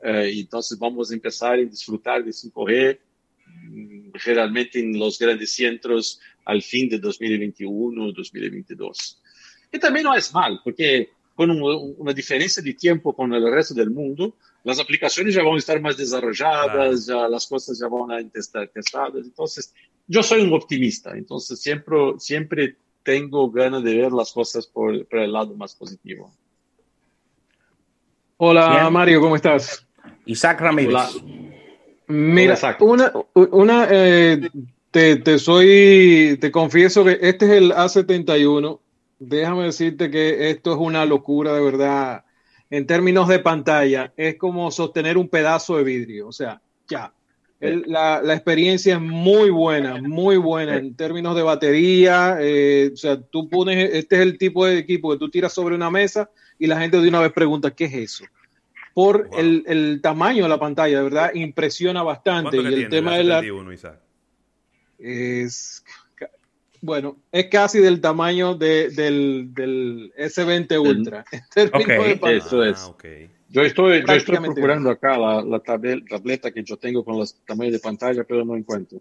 entonces 0.02 0.78
vamos 0.78 1.10
a 1.10 1.14
empezar 1.14 1.54
a 1.54 1.56
disfrutar 1.58 2.24
de 2.24 2.30
5G 2.30 2.98
generalmente 4.14 4.80
en 4.80 4.98
los 4.98 5.18
grandes 5.18 5.52
centros 5.52 6.20
al 6.44 6.62
fin 6.62 6.88
de 6.88 6.98
2021, 6.98 8.12
2022. 8.12 9.22
Y 9.72 9.78
también 9.78 10.04
no 10.04 10.14
es 10.14 10.32
mal, 10.32 10.60
porque 10.64 11.10
con 11.34 11.50
un, 11.50 11.94
una 11.98 12.12
diferencia 12.12 12.62
de 12.62 12.74
tiempo 12.74 13.14
con 13.14 13.32
el 13.34 13.50
resto 13.50 13.74
del 13.74 13.90
mundo, 13.90 14.36
las 14.64 14.78
aplicaciones 14.78 15.34
ya 15.34 15.42
van 15.42 15.54
a 15.54 15.58
estar 15.58 15.80
más 15.80 15.96
desarrolladas, 15.96 17.04
claro. 17.06 17.22
ya 17.24 17.28
las 17.28 17.46
cosas 17.46 17.78
ya 17.78 17.88
van 17.88 18.10
a 18.10 18.20
estar 18.34 18.68
testadas. 18.68 19.24
Entonces, 19.24 19.72
yo 20.06 20.22
soy 20.22 20.42
un 20.42 20.52
optimista, 20.52 21.12
entonces 21.16 21.60
siempre, 21.60 21.96
siempre 22.18 22.76
tengo 23.02 23.50
ganas 23.50 23.82
de 23.82 23.96
ver 23.96 24.12
las 24.12 24.32
cosas 24.32 24.66
por, 24.66 25.06
por 25.06 25.20
el 25.20 25.32
lado 25.32 25.54
más 25.54 25.74
positivo. 25.74 26.32
Hola 28.36 28.80
Bien. 28.80 28.92
Mario, 28.92 29.20
¿cómo 29.20 29.36
estás? 29.36 29.86
Isaac 30.24 30.60
Ramírez. 30.60 30.94
Hola. 30.94 31.10
Mira, 32.08 32.58
una, 32.80 33.12
una 33.34 33.86
eh, 33.88 34.50
te, 34.90 35.16
te, 35.16 35.38
soy, 35.38 36.38
te 36.40 36.50
confieso 36.50 37.04
que 37.04 37.18
este 37.20 37.46
es 37.46 37.52
el 37.52 37.72
A71. 37.72 38.80
Déjame 39.20 39.64
decirte 39.64 40.10
que 40.10 40.50
esto 40.50 40.72
es 40.72 40.78
una 40.78 41.04
locura 41.04 41.52
de 41.54 41.60
verdad. 41.60 42.24
En 42.70 42.86
términos 42.86 43.28
de 43.28 43.40
pantalla, 43.40 44.12
es 44.16 44.36
como 44.36 44.70
sostener 44.70 45.18
un 45.18 45.28
pedazo 45.28 45.76
de 45.76 45.84
vidrio. 45.84 46.28
O 46.28 46.32
sea, 46.32 46.60
ya. 46.88 47.12
El, 47.58 47.84
la, 47.86 48.22
la, 48.22 48.32
experiencia 48.32 48.94
es 48.94 49.00
muy 49.02 49.50
buena, 49.50 50.00
muy 50.00 50.38
buena 50.38 50.76
en 50.76 50.94
términos 50.94 51.36
de 51.36 51.42
batería. 51.42 52.38
Eh, 52.40 52.90
o 52.92 52.96
sea, 52.96 53.20
tú 53.20 53.50
pones, 53.50 53.92
este 53.92 54.16
es 54.16 54.22
el 54.22 54.38
tipo 54.38 54.64
de 54.64 54.78
equipo 54.78 55.10
que 55.10 55.18
tú 55.18 55.28
tiras 55.28 55.52
sobre 55.52 55.74
una 55.74 55.90
mesa 55.90 56.30
y 56.58 56.66
la 56.66 56.80
gente 56.80 56.98
de 56.98 57.08
una 57.08 57.20
vez 57.20 57.32
pregunta, 57.32 57.70
¿qué 57.72 57.84
es 57.84 57.94
eso? 57.94 58.24
por 58.94 59.28
wow. 59.28 59.38
el, 59.38 59.64
el, 59.66 60.00
tamaño 60.02 60.44
de 60.44 60.48
la 60.48 60.58
pantalla, 60.58 60.98
de 60.98 61.04
verdad 61.04 61.34
impresiona 61.34 62.02
bastante. 62.02 62.56
Y 62.56 62.66
el 62.66 62.88
tema 62.88 63.16
de 63.16 63.24
la. 63.24 63.42
Es. 64.98 65.84
Bueno, 66.82 67.18
es 67.30 67.46
casi 67.46 67.78
del 67.78 68.00
tamaño 68.00 68.54
de, 68.54 68.90
del, 68.90 69.52
del, 69.52 70.12
S20 70.16 70.80
Ultra. 70.80 71.24
Okay, 71.72 72.18
eso 72.36 72.64
es. 72.64 72.78
Ah, 72.80 72.86
okay. 72.88 73.30
Yo 73.48 73.62
estoy, 73.62 74.04
yo 74.06 74.14
estoy 74.14 74.36
procurando 74.38 74.90
acá 74.90 75.18
la, 75.18 75.42
la 75.42 75.58
tabel, 75.58 76.04
tableta 76.08 76.52
que 76.52 76.62
yo 76.62 76.76
tengo 76.76 77.04
con 77.04 77.18
los 77.18 77.34
tamaños 77.44 77.72
de 77.72 77.80
pantalla, 77.80 78.24
pero 78.24 78.44
no 78.44 78.56
encuentro. 78.56 78.98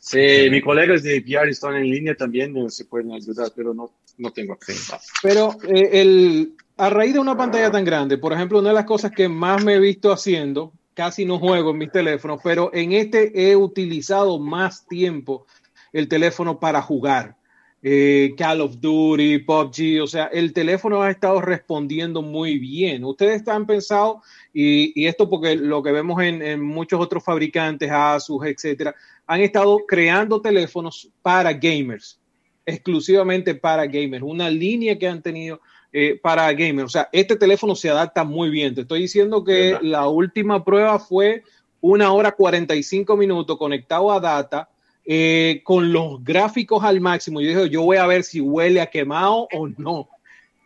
Si 0.00 0.50
mis 0.50 0.62
colegas 0.62 1.02
de 1.02 1.20
VR 1.20 1.50
están 1.50 1.76
en 1.76 1.90
línea, 1.90 2.14
también 2.14 2.70
se 2.70 2.84
pueden 2.84 3.12
ayudar, 3.12 3.50
pero 3.56 3.72
no, 3.72 3.90
no 4.18 4.30
tengo 4.32 4.52
acceso. 4.52 4.96
Pero 5.22 5.56
eh, 5.66 5.88
el, 5.92 6.54
a 6.76 6.90
raíz 6.90 7.14
de 7.14 7.20
una 7.20 7.36
pantalla 7.36 7.70
tan 7.70 7.84
grande, 7.84 8.18
por 8.18 8.32
ejemplo, 8.32 8.58
una 8.58 8.68
de 8.68 8.74
las 8.74 8.84
cosas 8.84 9.12
que 9.12 9.28
más 9.28 9.64
me 9.64 9.74
he 9.74 9.80
visto 9.80 10.12
haciendo, 10.12 10.72
casi 10.94 11.24
no 11.24 11.38
juego 11.38 11.70
en 11.70 11.78
mis 11.78 11.92
teléfonos, 11.92 12.40
pero 12.44 12.70
en 12.74 12.92
este 12.92 13.50
he 13.50 13.56
utilizado 13.56 14.38
más 14.38 14.86
tiempo 14.86 15.46
el 15.92 16.08
teléfono 16.08 16.60
para 16.60 16.82
jugar. 16.82 17.36
Eh, 17.82 18.34
Call 18.36 18.60
of 18.60 18.78
Duty, 18.78 19.38
PUBG, 19.38 20.02
o 20.02 20.06
sea, 20.06 20.26
el 20.26 20.52
teléfono 20.52 21.00
ha 21.00 21.10
estado 21.10 21.40
respondiendo 21.40 22.20
muy 22.20 22.58
bien. 22.58 23.04
Ustedes 23.04 23.46
han 23.48 23.66
pensado, 23.66 24.22
y, 24.52 24.92
y 25.00 25.06
esto 25.06 25.30
porque 25.30 25.56
lo 25.56 25.82
que 25.82 25.92
vemos 25.92 26.22
en, 26.22 26.42
en, 26.42 26.62
muchos 26.62 27.00
otros 27.00 27.24
fabricantes, 27.24 27.90
Asus, 27.90 28.44
etcétera, 28.44 28.94
han 29.26 29.40
estado 29.40 29.78
creando 29.86 30.42
teléfonos 30.42 31.08
para 31.22 31.54
gamers, 31.54 32.20
exclusivamente 32.66 33.54
para 33.54 33.86
gamers, 33.86 34.24
una 34.24 34.50
línea 34.50 34.98
que 34.98 35.08
han 35.08 35.22
tenido 35.22 35.60
eh, 35.92 36.20
para 36.22 36.52
gamers. 36.52 36.86
O 36.86 36.88
sea, 36.88 37.08
este 37.10 37.34
teléfono 37.34 37.74
se 37.74 37.90
adapta 37.90 38.22
muy 38.22 38.48
bien. 38.48 38.74
Te 38.74 38.82
estoy 38.82 39.00
diciendo 39.02 39.42
que 39.42 39.72
¿verdad? 39.72 39.80
la 39.82 40.08
última 40.08 40.64
prueba 40.64 41.00
fue 41.00 41.42
una 41.80 42.12
hora 42.12 42.30
45 42.32 43.16
minutos 43.16 43.58
conectado 43.58 44.12
a 44.12 44.20
data. 44.20 44.69
Eh, 45.04 45.62
con 45.64 45.92
los 45.92 46.22
gráficos 46.22 46.84
al 46.84 47.00
máximo, 47.00 47.40
yo 47.40 47.48
dije, 47.48 47.70
yo 47.70 47.82
voy 47.82 47.96
a 47.96 48.06
ver 48.06 48.22
si 48.22 48.40
huele 48.40 48.80
a 48.80 48.86
quemado 48.86 49.48
o 49.52 49.68
no. 49.68 50.08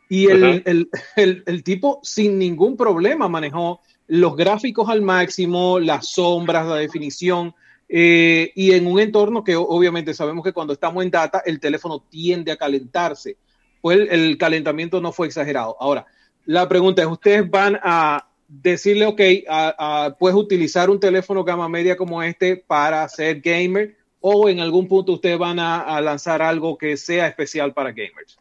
Y 0.08 0.26
el, 0.26 0.62
el, 0.66 0.88
el, 1.16 1.42
el, 1.46 1.64
tipo 1.64 2.00
sin 2.02 2.38
ningún 2.38 2.76
problema 2.76 3.28
manejó 3.28 3.80
los 4.06 4.36
gráficos 4.36 4.88
al 4.88 5.00
máximo, 5.00 5.78
las 5.78 6.08
sombras, 6.08 6.66
la 6.66 6.76
definición, 6.76 7.54
eh, 7.88 8.52
y 8.54 8.72
en 8.72 8.86
un 8.86 9.00
entorno 9.00 9.44
que 9.44 9.56
obviamente 9.56 10.14
sabemos 10.14 10.44
que 10.44 10.52
cuando 10.52 10.72
estamos 10.72 11.04
en 11.04 11.10
data, 11.10 11.42
el 11.44 11.60
teléfono 11.60 12.04
tiende 12.10 12.52
a 12.52 12.56
calentarse 12.56 13.36
pues 13.84 13.98
el, 13.98 14.08
el, 14.08 14.38
calentamiento 14.38 14.98
no 14.98 15.12
fue 15.12 15.26
exagerado. 15.26 15.76
Ahora, 15.78 16.06
la 16.46 16.66
pregunta 16.66 17.02
es, 17.02 17.08
¿ustedes 17.08 17.50
van 17.50 17.78
a 17.82 18.26
decirle, 18.48 19.04
ok, 19.04 19.20
a, 19.46 20.06
a, 20.06 20.16
puedes 20.16 20.34
utilizar 20.34 20.88
un 20.88 20.98
teléfono 20.98 21.44
gama 21.44 21.68
media 21.68 21.94
como 21.94 22.22
este 22.22 22.56
para 22.56 23.06
ser 23.10 23.42
gamer 23.42 23.94
o 24.26 24.48
en 24.48 24.58
algún 24.58 24.88
punto 24.88 25.12
ustedes 25.12 25.38
van 25.38 25.58
a, 25.58 25.82
a 25.82 26.00
lanzar 26.00 26.40
algo 26.40 26.78
que 26.78 26.96
sea 26.96 27.28
especial 27.28 27.74
para 27.74 27.90
gamers? 27.90 28.38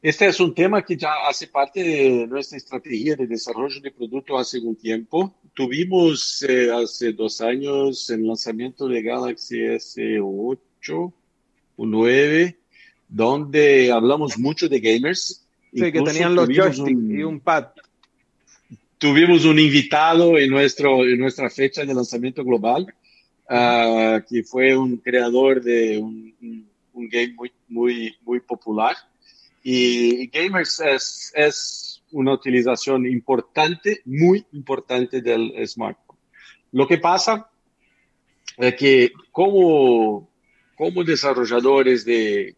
Este 0.00 0.26
es 0.26 0.38
un 0.38 0.54
tema 0.54 0.84
que 0.84 0.96
ya 0.96 1.10
hace 1.28 1.48
parte 1.48 1.82
de 1.82 2.26
nuestra 2.28 2.58
estrategia 2.58 3.16
de 3.16 3.26
desarrollo 3.26 3.80
de 3.80 3.90
producto 3.90 4.38
hace 4.38 4.60
un 4.60 4.76
tiempo. 4.76 5.34
Tuvimos 5.54 6.44
eh, 6.48 6.70
hace 6.70 7.12
dos 7.12 7.40
años 7.40 8.08
el 8.10 8.26
lanzamiento 8.26 8.86
de 8.86 9.02
Galaxy 9.02 9.56
S8 9.56 11.12
o 11.76 11.86
9 11.86 12.58
donde 13.08 13.90
hablamos 13.90 14.38
mucho 14.38 14.68
de 14.68 14.78
gamers. 14.78 15.44
Sí, 15.72 15.90
que 15.90 16.02
tenían 16.02 16.36
los 16.36 16.48
joysticks 16.48 17.10
y 17.10 17.24
un 17.24 17.40
pad. 17.40 17.68
Tuvimos 18.98 19.44
un 19.44 19.58
invitado 19.58 20.38
en, 20.38 20.50
nuestro, 20.50 21.04
en 21.04 21.18
nuestra 21.18 21.50
fecha 21.50 21.84
de 21.84 21.92
lanzamiento 21.92 22.44
global, 22.44 22.94
uh, 23.48 24.20
que 24.28 24.42
fue 24.44 24.76
un 24.76 24.96
creador 24.98 25.62
de 25.62 25.98
un, 25.98 26.68
un, 26.92 27.08
game 27.08 27.34
muy, 27.34 27.52
muy, 27.68 28.16
muy 28.22 28.40
popular. 28.40 28.96
Y, 29.62 30.22
y 30.22 30.26
gamers 30.26 30.80
es, 30.80 31.32
es 31.34 32.02
una 32.12 32.32
utilización 32.32 33.06
importante, 33.06 34.02
muy 34.04 34.44
importante 34.52 35.20
del 35.20 35.52
smartphone. 35.66 36.18
Lo 36.72 36.86
que 36.86 36.98
pasa 36.98 37.48
es 38.56 38.74
que 38.74 39.12
como, 39.32 40.28
como 40.76 41.02
desarrolladores 41.04 42.04
de 42.04 42.56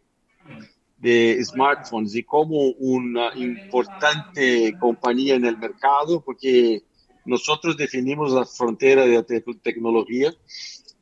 de 0.97 1.43
smartphones 1.43 2.15
y 2.15 2.23
como 2.23 2.71
una 2.79 3.31
importante 3.35 4.75
compañía 4.79 5.35
en 5.35 5.45
el 5.45 5.57
mercado, 5.57 6.21
porque 6.21 6.83
nosotros 7.27 7.77
definimos 7.77 8.31
la 8.31 8.45
frontera 8.45 9.05
de 9.05 9.15
la 9.15 9.23
te 9.23 9.43
tecnología, 9.61 10.33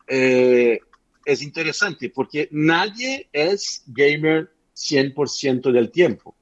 eh, 0.08 0.80
es 1.24 1.42
interesante 1.42 2.10
porque 2.10 2.50
nadie 2.52 3.30
es 3.32 3.84
gamer 3.88 4.52
100% 4.76 5.72
del 5.72 5.92
tiempo. 5.92 6.36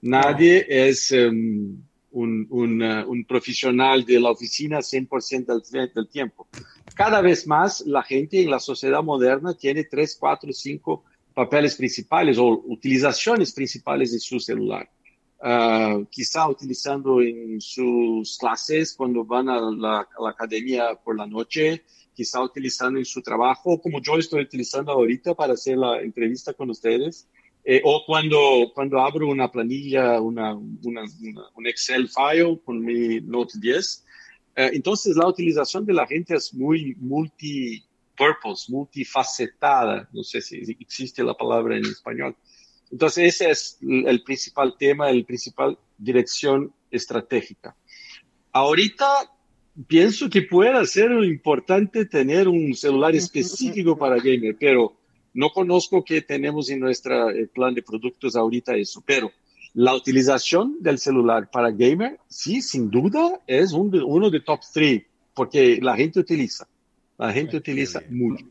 Nadie 0.00 0.66
es 0.68 1.12
um, 1.12 1.82
un, 2.10 2.46
un, 2.50 2.82
uh, 2.82 3.10
un, 3.10 3.24
profesional 3.24 4.04
de 4.04 4.20
la 4.20 4.30
oficina 4.30 4.78
100% 4.78 5.62
del, 5.70 5.92
del, 5.94 6.08
tiempo. 6.08 6.48
Cada 6.94 7.20
vez 7.20 7.46
más 7.46 7.80
la 7.86 8.02
gente 8.02 8.42
en 8.42 8.50
la 8.50 8.60
sociedad 8.60 9.02
moderna 9.02 9.54
tiene 9.54 9.84
3, 9.84 10.16
4, 10.20 10.52
5 10.52 11.04
papeles 11.34 11.74
principales 11.74 12.38
o 12.38 12.62
utilizaciones 12.66 13.52
principales 13.52 14.12
de 14.12 14.20
su 14.20 14.38
celular. 14.38 14.88
Uh, 15.46 16.06
quizá 16.06 16.48
utilizando 16.48 17.20
en 17.20 17.60
sus 17.60 18.38
clases 18.38 18.94
cuando 18.94 19.26
van 19.26 19.50
a 19.50 19.60
la, 19.60 19.98
a 19.98 20.22
la, 20.22 20.30
academia 20.30 20.94
por 21.04 21.18
la 21.18 21.26
noche, 21.26 21.84
quizá 22.14 22.40
utilizando 22.40 22.98
en 22.98 23.04
su 23.04 23.20
trabajo, 23.20 23.78
como 23.78 24.00
yo 24.00 24.16
estoy 24.16 24.40
utilizando 24.40 24.92
ahorita 24.92 25.34
para 25.34 25.52
hacer 25.52 25.76
la 25.76 26.00
entrevista 26.00 26.54
con 26.54 26.70
ustedes. 26.70 27.28
Eh, 27.62 27.82
o 27.84 28.04
cuando, 28.06 28.70
cuando 28.74 29.00
abro 29.00 29.28
una 29.28 29.50
planilla, 29.50 30.18
una, 30.18 30.54
una, 30.54 31.02
una, 31.02 31.42
un 31.54 31.66
Excel 31.66 32.08
file 32.08 32.58
con 32.64 32.80
mi 32.80 33.20
Note 33.20 33.58
10. 33.58 34.04
Eh, 34.56 34.70
entonces, 34.74 35.14
la 35.16 35.26
utilización 35.26 35.84
de 35.84 35.92
la 35.92 36.06
gente 36.06 36.36
es 36.36 36.54
muy 36.54 36.94
multi-purpose, 36.96 38.72
multifacetada. 38.72 40.08
No 40.12 40.22
sé 40.22 40.40
si 40.40 40.56
existe 40.78 41.22
la 41.22 41.34
palabra 41.34 41.76
en 41.76 41.84
español. 41.84 42.34
Entonces, 42.94 43.34
ese 43.34 43.50
es 43.50 43.78
el 43.82 44.22
principal 44.22 44.76
tema, 44.78 45.10
el 45.10 45.24
principal 45.24 45.76
dirección 45.98 46.72
estratégica. 46.92 47.74
Ahorita 48.52 49.04
pienso 49.88 50.30
que 50.30 50.42
puede 50.42 50.86
ser 50.86 51.10
importante 51.24 52.06
tener 52.06 52.46
un 52.46 52.72
celular 52.72 53.16
específico 53.16 53.98
para 53.98 54.14
gamer, 54.18 54.56
pero 54.60 54.96
no 55.32 55.50
conozco 55.50 56.04
qué 56.04 56.22
tenemos 56.22 56.70
en 56.70 56.78
nuestro 56.78 57.30
eh, 57.30 57.48
plan 57.52 57.74
de 57.74 57.82
productos 57.82 58.36
ahorita 58.36 58.76
eso, 58.76 59.02
pero 59.04 59.32
la 59.72 59.92
utilización 59.92 60.76
del 60.78 61.00
celular 61.00 61.50
para 61.50 61.72
gamer, 61.72 62.20
sí, 62.28 62.62
sin 62.62 62.92
duda, 62.92 63.40
es 63.48 63.72
un 63.72 63.92
uno 64.04 64.30
de 64.30 64.38
top 64.38 64.60
3, 64.72 65.02
porque 65.34 65.80
la 65.82 65.96
gente 65.96 66.20
utiliza. 66.20 66.68
La 67.18 67.32
gente 67.32 67.56
utiliza 67.56 68.04
mucho. 68.08 68.46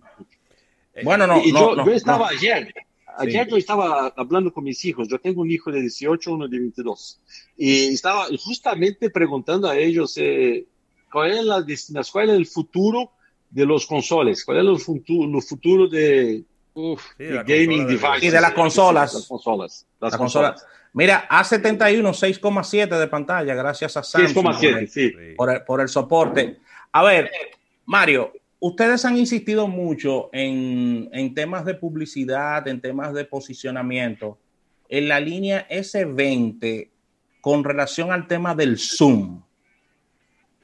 Bueno, 1.01 1.27
no, 1.27 1.41
y 1.41 1.53
no, 1.53 1.77
yo, 1.77 1.85
yo, 1.85 1.93
estaba 1.93 2.27
ayer, 2.27 2.73
ayer 3.17 3.45
sí. 3.45 3.51
yo 3.51 3.57
estaba 3.57 4.13
hablando 4.15 4.53
con 4.53 4.63
mis 4.63 4.83
hijos, 4.85 5.07
yo 5.07 5.19
tengo 5.19 5.41
un 5.41 5.51
hijo 5.51 5.71
de 5.71 5.81
18, 5.81 6.33
uno 6.33 6.47
de 6.47 6.59
22, 6.59 7.19
y 7.57 7.93
estaba 7.93 8.27
justamente 8.39 9.09
preguntando 9.09 9.67
a 9.69 9.77
ellos 9.77 10.17
eh, 10.17 10.65
cuál 11.11 11.31
es 11.31 11.45
la 11.45 11.65
cuál 12.11 12.29
es 12.29 12.35
el 12.35 12.45
futuro 12.45 13.11
de 13.49 13.65
los 13.65 13.85
consoles, 13.85 14.43
cuál 14.43 14.57
es 14.57 14.65
el 14.65 14.79
futuro, 14.79 15.37
el 15.37 15.43
futuro 15.43 15.87
de, 15.87 16.43
Uf, 16.73 17.03
sí, 17.17 17.23
de 17.25 17.43
gaming 17.43 17.87
devices. 17.87 18.23
Y 18.23 18.29
de 18.29 18.41
las 18.41 18.53
consolas. 18.53 19.13
Las 19.13 19.27
consolas. 19.27 19.85
Las 19.99 20.11
la 20.13 20.17
consolas. 20.17 20.51
Consola. 20.53 20.73
Mira, 20.93 21.27
A71 21.27 22.03
6,7 22.03 22.99
de 22.99 23.07
pantalla, 23.07 23.55
gracias 23.55 23.97
a 23.97 24.03
Samsung 24.03 24.45
6,7, 24.45 24.87
sí. 24.87 25.11
Por 25.35 25.51
el, 25.51 25.63
por 25.63 25.81
el 25.81 25.89
soporte. 25.89 26.59
A 26.91 27.03
ver, 27.03 27.31
Mario, 27.85 28.31
ustedes 28.63 29.03
han 29.03 29.17
insistido 29.17 29.67
mucho 29.67 30.29
en, 30.31 31.09
en, 31.11 31.33
temas 31.33 31.65
de 31.65 31.73
publicidad, 31.73 32.65
en 32.69 32.79
temas 32.79 33.13
de 33.13 33.25
posicionamiento, 33.25 34.39
en 34.87 35.09
la 35.09 35.19
línea 35.19 35.67
S20 35.67 36.89
con 37.41 37.65
relación 37.65 38.13
al 38.13 38.25
tema 38.25 38.55
del 38.55 38.77
Zoom. 38.77 39.43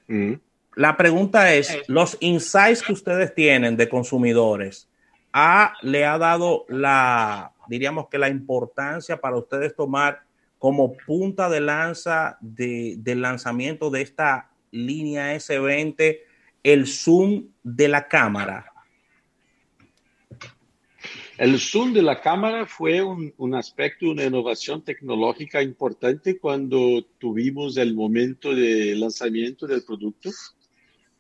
Mm. 0.08 0.34
La 0.76 0.96
pregunta 0.96 1.54
es, 1.54 1.78
los 1.88 2.16
insights 2.22 2.82
que 2.82 2.94
ustedes 2.94 3.36
tienen 3.36 3.76
de 3.76 3.90
consumidores, 3.90 4.88
a, 5.34 5.74
le 5.82 6.06
ha 6.06 6.18
dado 6.18 6.64
la, 6.70 7.52
diríamos 7.68 8.08
que 8.08 8.18
la 8.18 8.30
importancia 8.30 9.20
para 9.20 9.36
ustedes 9.36 9.76
tomar 9.76 10.22
como 10.58 10.94
punta 10.94 11.50
de 11.50 11.60
lanza 11.60 12.38
de, 12.40 12.96
del 13.00 13.24
lanzamiento 13.24 13.90
de 13.90 14.04
esta 14.04 14.52
línea 14.72 15.36
S20 15.36 16.29
el 16.64 16.88
zoom 16.88 17.50
de 17.64 17.88
la 17.88 18.08
cámara? 18.08 18.66
El 21.38 21.58
zoom 21.58 21.94
de 21.94 22.02
la 22.02 22.20
cámara 22.20 22.66
fue 22.66 23.02
un, 23.02 23.34
un, 23.38 23.56
aspecto, 23.56 24.10
una 24.10 24.26
innovación 24.26 24.84
tecnológica 24.84 25.62
importante 25.64 26.38
cuando 26.38 27.06
tuvimos 27.18 27.78
el 27.78 27.94
momento 27.94 28.54
de 28.54 28.94
lanzamiento 28.96 29.66
del 29.66 29.84
producto. 29.84 30.32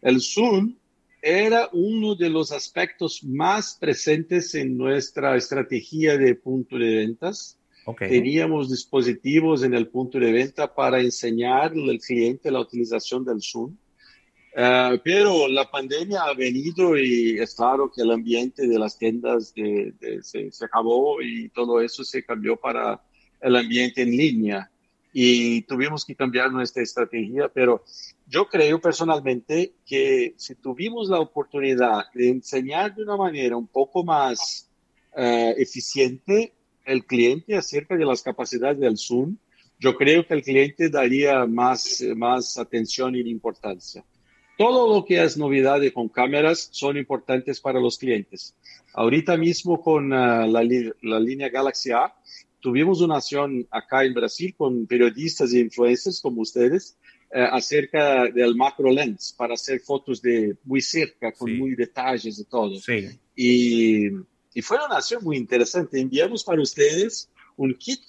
El 0.02 0.19
zoom 0.19 0.75
era 1.21 1.69
uno 1.73 2.15
de 2.15 2.30
los 2.30 2.52
aspectos 2.52 3.23
más 3.23 3.78
presentes 3.80 4.56
en 4.56 4.78
nuestra 4.78 5.36
estrategia 5.36 6.17
de 6.17 6.36
punto 6.36 6.78
de 6.78 6.97
ventas. 6.97 7.58
Okay. 7.86 8.10
Teníamos 8.10 8.69
dispositivos 8.69 9.63
en 9.63 9.73
el 9.73 9.88
punto 9.88 10.19
de 10.19 10.32
venta 10.32 10.73
para 10.73 10.99
enseñar 11.02 11.71
al 11.73 11.99
cliente 11.99 12.52
la 12.52 12.60
utilización 12.60 13.25
del 13.25 13.41
Zoom. 13.41 13.75
Uh, 14.60 15.00
pero 15.06 15.48
la 15.48 15.72
pandemia 15.72 16.24
ha 16.24 16.34
venido 16.34 16.98
y 16.98 17.39
es 17.39 17.56
claro 17.56 17.89
que 17.89 18.02
el 18.02 18.12
ambiente 18.12 18.67
de 18.67 18.78
las 18.78 18.98
tiendas 18.98 19.54
de, 19.54 19.93
de, 20.02 20.22
se, 20.22 20.52
se, 20.52 20.65
acabó 20.65 21.22
y 21.22 21.48
todo 21.48 21.80
eso 21.80 22.04
se 22.04 22.26
cambió 22.26 22.58
para 22.58 23.02
el 23.39 23.56
ambiente 23.56 24.02
en 24.02 24.10
línea 24.10 24.69
y 25.13 25.62
tuvimos 25.62 26.04
que 26.04 26.13
cambiar 26.13 26.52
nuestra 26.52 26.84
estrategia, 26.84 27.48
pero 27.48 27.86
yo 28.28 28.50
creo 28.50 28.82
personalmente 28.82 29.76
que 29.86 30.34
si 30.36 30.56
tuvimos 30.56 31.08
la 31.08 31.22
oportunidad 31.22 32.12
de 32.13 32.28
enseñar 32.28 32.93
de 32.93 33.04
una 33.04 33.15
manera 33.15 33.56
un 33.56 33.67
poco 33.67 34.04
más 34.04 34.69
uh, 35.15 35.54
eficiente 35.56 36.52
el 36.84 37.06
cliente 37.06 37.56
acerca 37.56 37.95
de 37.95 38.04
las 38.04 38.22
capacidades 38.22 38.80
del 38.80 38.98
Zoom, 38.98 39.38
yo 39.80 39.95
creo 39.95 40.28
que 40.28 40.34
el 40.34 40.43
cliente 40.43 40.89
daría 40.89 41.45
más, 41.45 42.04
más 42.13 42.58
atención 42.58 43.15
y 43.15 43.22
importancia. 43.22 44.04
Todo 44.60 44.93
lo 44.93 45.06
que 45.06 45.24
es 45.24 45.38
novedad 45.38 45.80
con 45.93 46.10
cámaras 46.10 46.67
son 46.74 46.98
importantes 46.98 47.62
para 47.62 47.80
los 47.80 47.98
clientes. 47.98 48.54
Ahorita 48.93 49.38
mismo 49.38 49.82
con 49.82 50.12
uh, 50.12 50.45
la, 50.52 50.62
la 51.02 51.17
línea 51.17 51.48
Galaxy 51.48 51.91
A, 51.91 52.13
tuvimos 52.60 53.00
una 53.00 53.15
acción 53.15 53.65
acá 53.72 54.04
en 54.04 54.13
Brasil 54.13 54.54
con 54.58 54.86
periodistas 54.86 55.54
e 55.54 55.62
influencers 55.62 56.19
como 56.19 56.41
ustedes 56.41 56.98
eh, 57.32 57.48
acerca 57.50 58.26
del 58.26 58.54
macro 58.54 58.91
lens 58.91 59.34
para 59.38 59.54
hacer 59.54 59.80
fotos 59.80 60.22
de 60.22 60.58
muy 60.65 60.82
cerca, 60.82 61.32
con 61.32 61.50
sí. 61.50 61.56
muy 61.56 61.76
detalles 61.76 62.38
y 62.38 62.43
todo. 62.43 62.76
Sí. 62.82 63.08
Y, 63.38 64.08
y, 64.54 64.62
fue 64.62 64.76
una 64.86 64.98
acción 64.98 65.24
muy 65.24 65.38
interesante. 65.38 66.02
Enviamos 66.02 66.43
para 66.43 66.62
ustedes 66.62 67.30
un 67.56 67.76
kit 67.76 68.02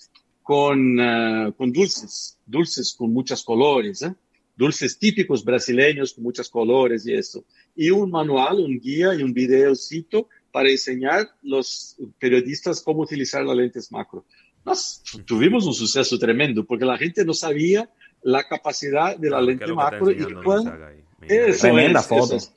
con, 0.43 0.99
uh, 0.99 1.53
con 1.53 1.71
dulces, 1.71 2.37
dulces 2.45 2.93
con 2.93 3.13
muchos 3.13 3.45
colores, 3.45 4.03
¿eh? 4.03 4.13
Dulces 4.61 4.99
típicos 4.99 5.43
brasileños 5.43 6.13
con 6.13 6.25
muchos 6.25 6.51
colores 6.51 7.07
y 7.07 7.15
eso. 7.15 7.45
Y 7.75 7.89
un 7.91 8.11
manual, 8.11 8.61
un 8.61 8.79
guía 8.79 9.15
y 9.15 9.23
un 9.23 9.33
videocito 9.33 10.29
para 10.53 10.69
enseñar 10.69 11.31
los 11.43 11.97
periodistas 12.19 12.83
cómo 12.83 13.01
utilizar 13.01 13.43
las 13.43 13.57
lentes 13.57 13.91
macro. 13.91 14.27
Nos 14.67 15.03
tuvimos 15.25 15.67
un 15.67 15.73
suceso 15.73 16.19
tremendo 16.19 16.67
porque 16.67 16.85
la 16.85 16.99
gente 16.99 17.25
no 17.25 17.33
sabía 17.33 17.89
la 18.23 18.47
capacidad 18.47 19.17
de 19.17 19.31
la 19.31 19.39
claro, 19.39 19.47
lente 19.47 19.73
macro 19.73 20.11
y 20.11 20.35
cuán, 20.45 21.07
eso 21.23 21.61
Tremenda 21.63 22.01
es, 22.01 22.07
foto. 22.07 22.37
Eso 22.37 22.53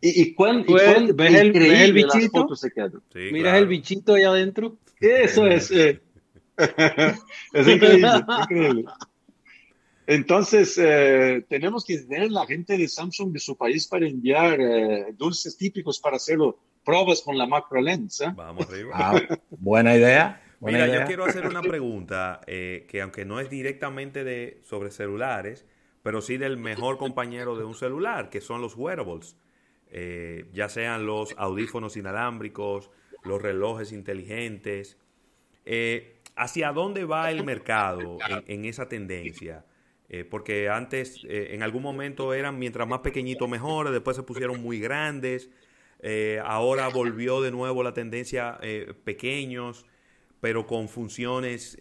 y, 0.00 0.22
y 0.22 0.34
cuán, 0.34 0.60
y 0.60 0.64
cuán 0.66 1.16
¿Ves, 1.16 1.34
el, 1.34 1.52
¿ves 1.52 1.80
el 1.80 1.92
bichito? 1.92 2.54
se 2.54 2.70
quedan. 2.70 2.92
Sí, 3.12 3.18
Miras 3.32 3.42
claro. 3.42 3.58
el 3.58 3.66
bichito 3.66 4.14
ahí 4.14 4.22
adentro. 4.22 4.78
Eso 5.00 5.46
es. 5.46 5.70
Eh. 5.72 6.00
es 7.54 7.68
increíble, 7.68 8.08
increíble. 8.42 8.84
Entonces, 10.06 10.76
eh, 10.78 11.44
tenemos 11.48 11.84
que 11.84 11.98
tener 11.98 12.30
la 12.30 12.46
gente 12.46 12.76
de 12.76 12.88
Samsung 12.88 13.32
de 13.32 13.38
su 13.38 13.56
país 13.56 13.86
para 13.86 14.06
enviar 14.08 14.60
eh, 14.60 15.06
dulces 15.16 15.56
típicos 15.56 16.00
para 16.00 16.16
hacerlo, 16.16 16.58
pruebas 16.84 17.22
con 17.22 17.38
la 17.38 17.46
macro 17.46 17.80
lens. 17.80 18.20
¿eh? 18.20 18.32
Vamos 18.34 18.68
arriba. 18.68 18.90
Ah, 18.94 19.20
buena 19.50 19.96
idea. 19.96 20.42
Buena 20.58 20.78
Mira, 20.78 20.88
idea. 20.88 21.00
yo 21.00 21.06
quiero 21.06 21.24
hacer 21.24 21.46
una 21.46 21.62
pregunta 21.62 22.40
eh, 22.46 22.86
que 22.88 23.00
aunque 23.00 23.24
no 23.24 23.40
es 23.40 23.48
directamente 23.48 24.24
de 24.24 24.60
sobre 24.62 24.90
celulares, 24.90 25.64
pero 26.02 26.20
sí 26.20 26.36
del 26.36 26.56
mejor 26.56 26.98
compañero 26.98 27.56
de 27.56 27.64
un 27.64 27.74
celular, 27.74 28.28
que 28.30 28.40
son 28.40 28.60
los 28.60 28.74
wearables, 28.76 29.36
eh, 29.90 30.46
ya 30.52 30.68
sean 30.68 31.06
los 31.06 31.34
audífonos 31.38 31.96
inalámbricos, 31.96 32.90
los 33.24 33.40
relojes 33.40 33.92
inteligentes. 33.92 34.98
Eh, 35.64 36.16
¿Hacia 36.36 36.72
dónde 36.72 37.04
va 37.04 37.30
el 37.30 37.44
mercado 37.44 38.18
en, 38.28 38.44
en 38.46 38.64
esa 38.64 38.88
tendencia? 38.88 39.64
Eh, 40.12 40.24
porque 40.24 40.68
antes, 40.68 41.24
eh, 41.28 41.50
en 41.52 41.62
algún 41.62 41.84
momento 41.84 42.34
eran 42.34 42.58
mientras 42.58 42.88
más 42.88 42.98
pequeñitos 42.98 43.48
mejor, 43.48 43.92
después 43.92 44.16
se 44.16 44.24
pusieron 44.24 44.60
muy 44.60 44.80
grandes, 44.80 45.50
eh, 46.00 46.40
ahora 46.44 46.88
volvió 46.88 47.40
de 47.40 47.52
nuevo 47.52 47.84
la 47.84 47.94
tendencia 47.94 48.58
pequeños, 49.04 49.86
pero 50.40 50.66
con 50.66 50.88
funciones 50.88 51.78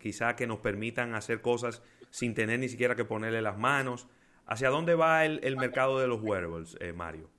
quizá 0.00 0.34
que 0.34 0.48
nos 0.48 0.58
permitan 0.58 1.14
hacer 1.14 1.42
cosas 1.42 1.80
sin 2.10 2.34
tener 2.34 2.58
ni 2.58 2.68
siquiera 2.68 2.96
que 2.96 3.04
ponerle 3.04 3.40
las 3.40 3.56
manos. 3.56 4.08
¿Hacia 4.46 4.68
dónde 4.70 4.96
va 4.96 5.24
el, 5.24 5.38
el 5.44 5.56
mercado 5.56 6.00
de 6.00 6.08
los 6.08 6.20
wearables, 6.20 6.76
Mario? 6.96 7.30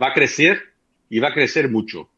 Va 0.00 0.08
a 0.08 0.14
crecer 0.14 0.62
y 1.10 1.18
va 1.18 1.28
a 1.28 1.34
crecer 1.34 1.68
mucho. 1.68 2.08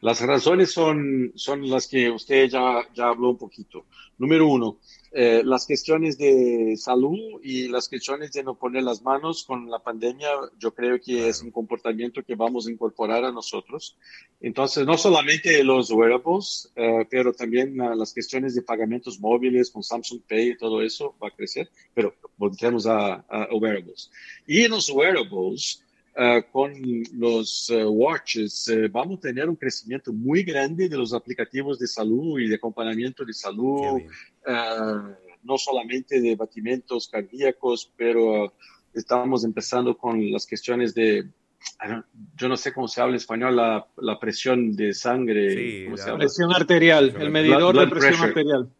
Las 0.00 0.20
razones 0.20 0.72
son, 0.72 1.32
son 1.36 1.68
las 1.68 1.86
que 1.86 2.10
usted 2.10 2.48
ya, 2.48 2.82
ya 2.94 3.08
habló 3.08 3.30
un 3.30 3.38
poquito. 3.38 3.86
Número 4.18 4.46
uno, 4.46 4.78
eh, 5.18 5.42
las 5.42 5.66
cuestiones 5.66 6.18
de 6.18 6.76
salud 6.76 7.40
y 7.42 7.68
las 7.68 7.88
cuestiones 7.88 8.32
de 8.32 8.44
no 8.44 8.54
poner 8.54 8.82
las 8.82 9.00
manos 9.00 9.44
con 9.44 9.70
la 9.70 9.78
pandemia, 9.78 10.28
yo 10.58 10.74
creo 10.74 11.00
que 11.00 11.28
es 11.28 11.40
un 11.40 11.50
comportamiento 11.50 12.22
que 12.22 12.34
vamos 12.34 12.66
a 12.66 12.70
incorporar 12.70 13.24
a 13.24 13.32
nosotros. 13.32 13.96
Entonces, 14.42 14.84
no 14.84 14.98
solamente 14.98 15.64
los 15.64 15.90
wearables, 15.90 16.70
eh, 16.76 17.06
pero 17.08 17.32
también 17.32 17.80
uh, 17.80 17.94
las 17.94 18.12
cuestiones 18.12 18.54
de 18.54 18.60
pagamentos 18.60 19.18
móviles 19.18 19.70
con 19.70 19.82
Samsung 19.82 20.20
Pay 20.28 20.50
y 20.50 20.58
todo 20.58 20.82
eso 20.82 21.14
va 21.22 21.28
a 21.28 21.34
crecer, 21.34 21.70
pero 21.94 22.14
volvemos 22.36 22.86
a, 22.86 23.24
a 23.30 23.48
wearables. 23.54 24.10
Y 24.46 24.64
en 24.64 24.72
los 24.72 24.90
wearables, 24.90 25.82
Uh, 26.18 26.40
con 26.50 26.72
los 27.12 27.68
uh, 27.68 27.90
watches, 27.90 28.68
uh, 28.68 28.88
vamos 28.90 29.18
a 29.18 29.20
tener 29.20 29.50
un 29.50 29.56
crecimiento 29.56 30.14
muy 30.14 30.44
grande 30.44 30.88
de 30.88 30.96
los 30.96 31.12
aplicativos 31.12 31.78
de 31.78 31.86
salud 31.86 32.40
y 32.40 32.48
de 32.48 32.54
acompañamiento 32.54 33.22
de 33.22 33.34
salud, 33.34 34.00
no 35.42 35.58
solamente 35.58 36.22
de 36.22 36.34
batimentos 36.34 37.08
cardíacos, 37.08 37.92
pero 37.98 38.54
estamos 38.94 39.44
empezando 39.44 39.94
con 39.94 40.32
las 40.32 40.46
cuestiones 40.46 40.94
de, 40.94 41.28
yo 42.38 42.48
no 42.48 42.56
sé 42.56 42.72
cómo 42.72 42.88
se 42.88 43.02
habla 43.02 43.12
en 43.12 43.16
español, 43.16 43.54
la, 43.54 43.86
la 43.98 44.18
presión 44.18 44.74
de 44.74 44.94
sangre. 44.94 45.54
Sí, 45.54 45.86
la 46.06 46.16
presión 46.16 46.50
arterial, 46.50 47.14
el 47.20 47.30
medidor 47.30 47.78
de 47.78 47.88
presión 47.88 48.22
arterial. 48.22 48.70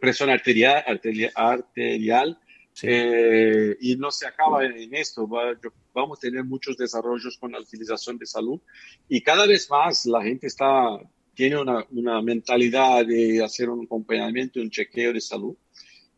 Presión 0.00 0.30
arterial, 0.30 0.82
arterial, 0.86 1.32
arterial 1.34 2.38
eh, 2.82 3.76
y 3.80 3.96
no 3.96 4.10
se 4.10 4.26
acaba 4.26 4.64
en 4.64 4.94
esto, 4.94 5.26
vamos 5.92 6.18
a 6.18 6.20
tener 6.20 6.44
muchos 6.44 6.76
desarrollos 6.76 7.36
con 7.38 7.52
la 7.52 7.60
utilización 7.60 8.18
de 8.18 8.26
salud 8.26 8.60
y 9.08 9.20
cada 9.20 9.46
vez 9.46 9.68
más 9.70 10.06
la 10.06 10.22
gente 10.22 10.46
está, 10.46 10.98
tiene 11.34 11.60
una, 11.60 11.84
una 11.90 12.22
mentalidad 12.22 13.04
de 13.04 13.42
hacer 13.42 13.68
un 13.68 13.84
acompañamiento, 13.84 14.60
un 14.60 14.70
chequeo 14.70 15.12
de 15.12 15.20
salud 15.20 15.56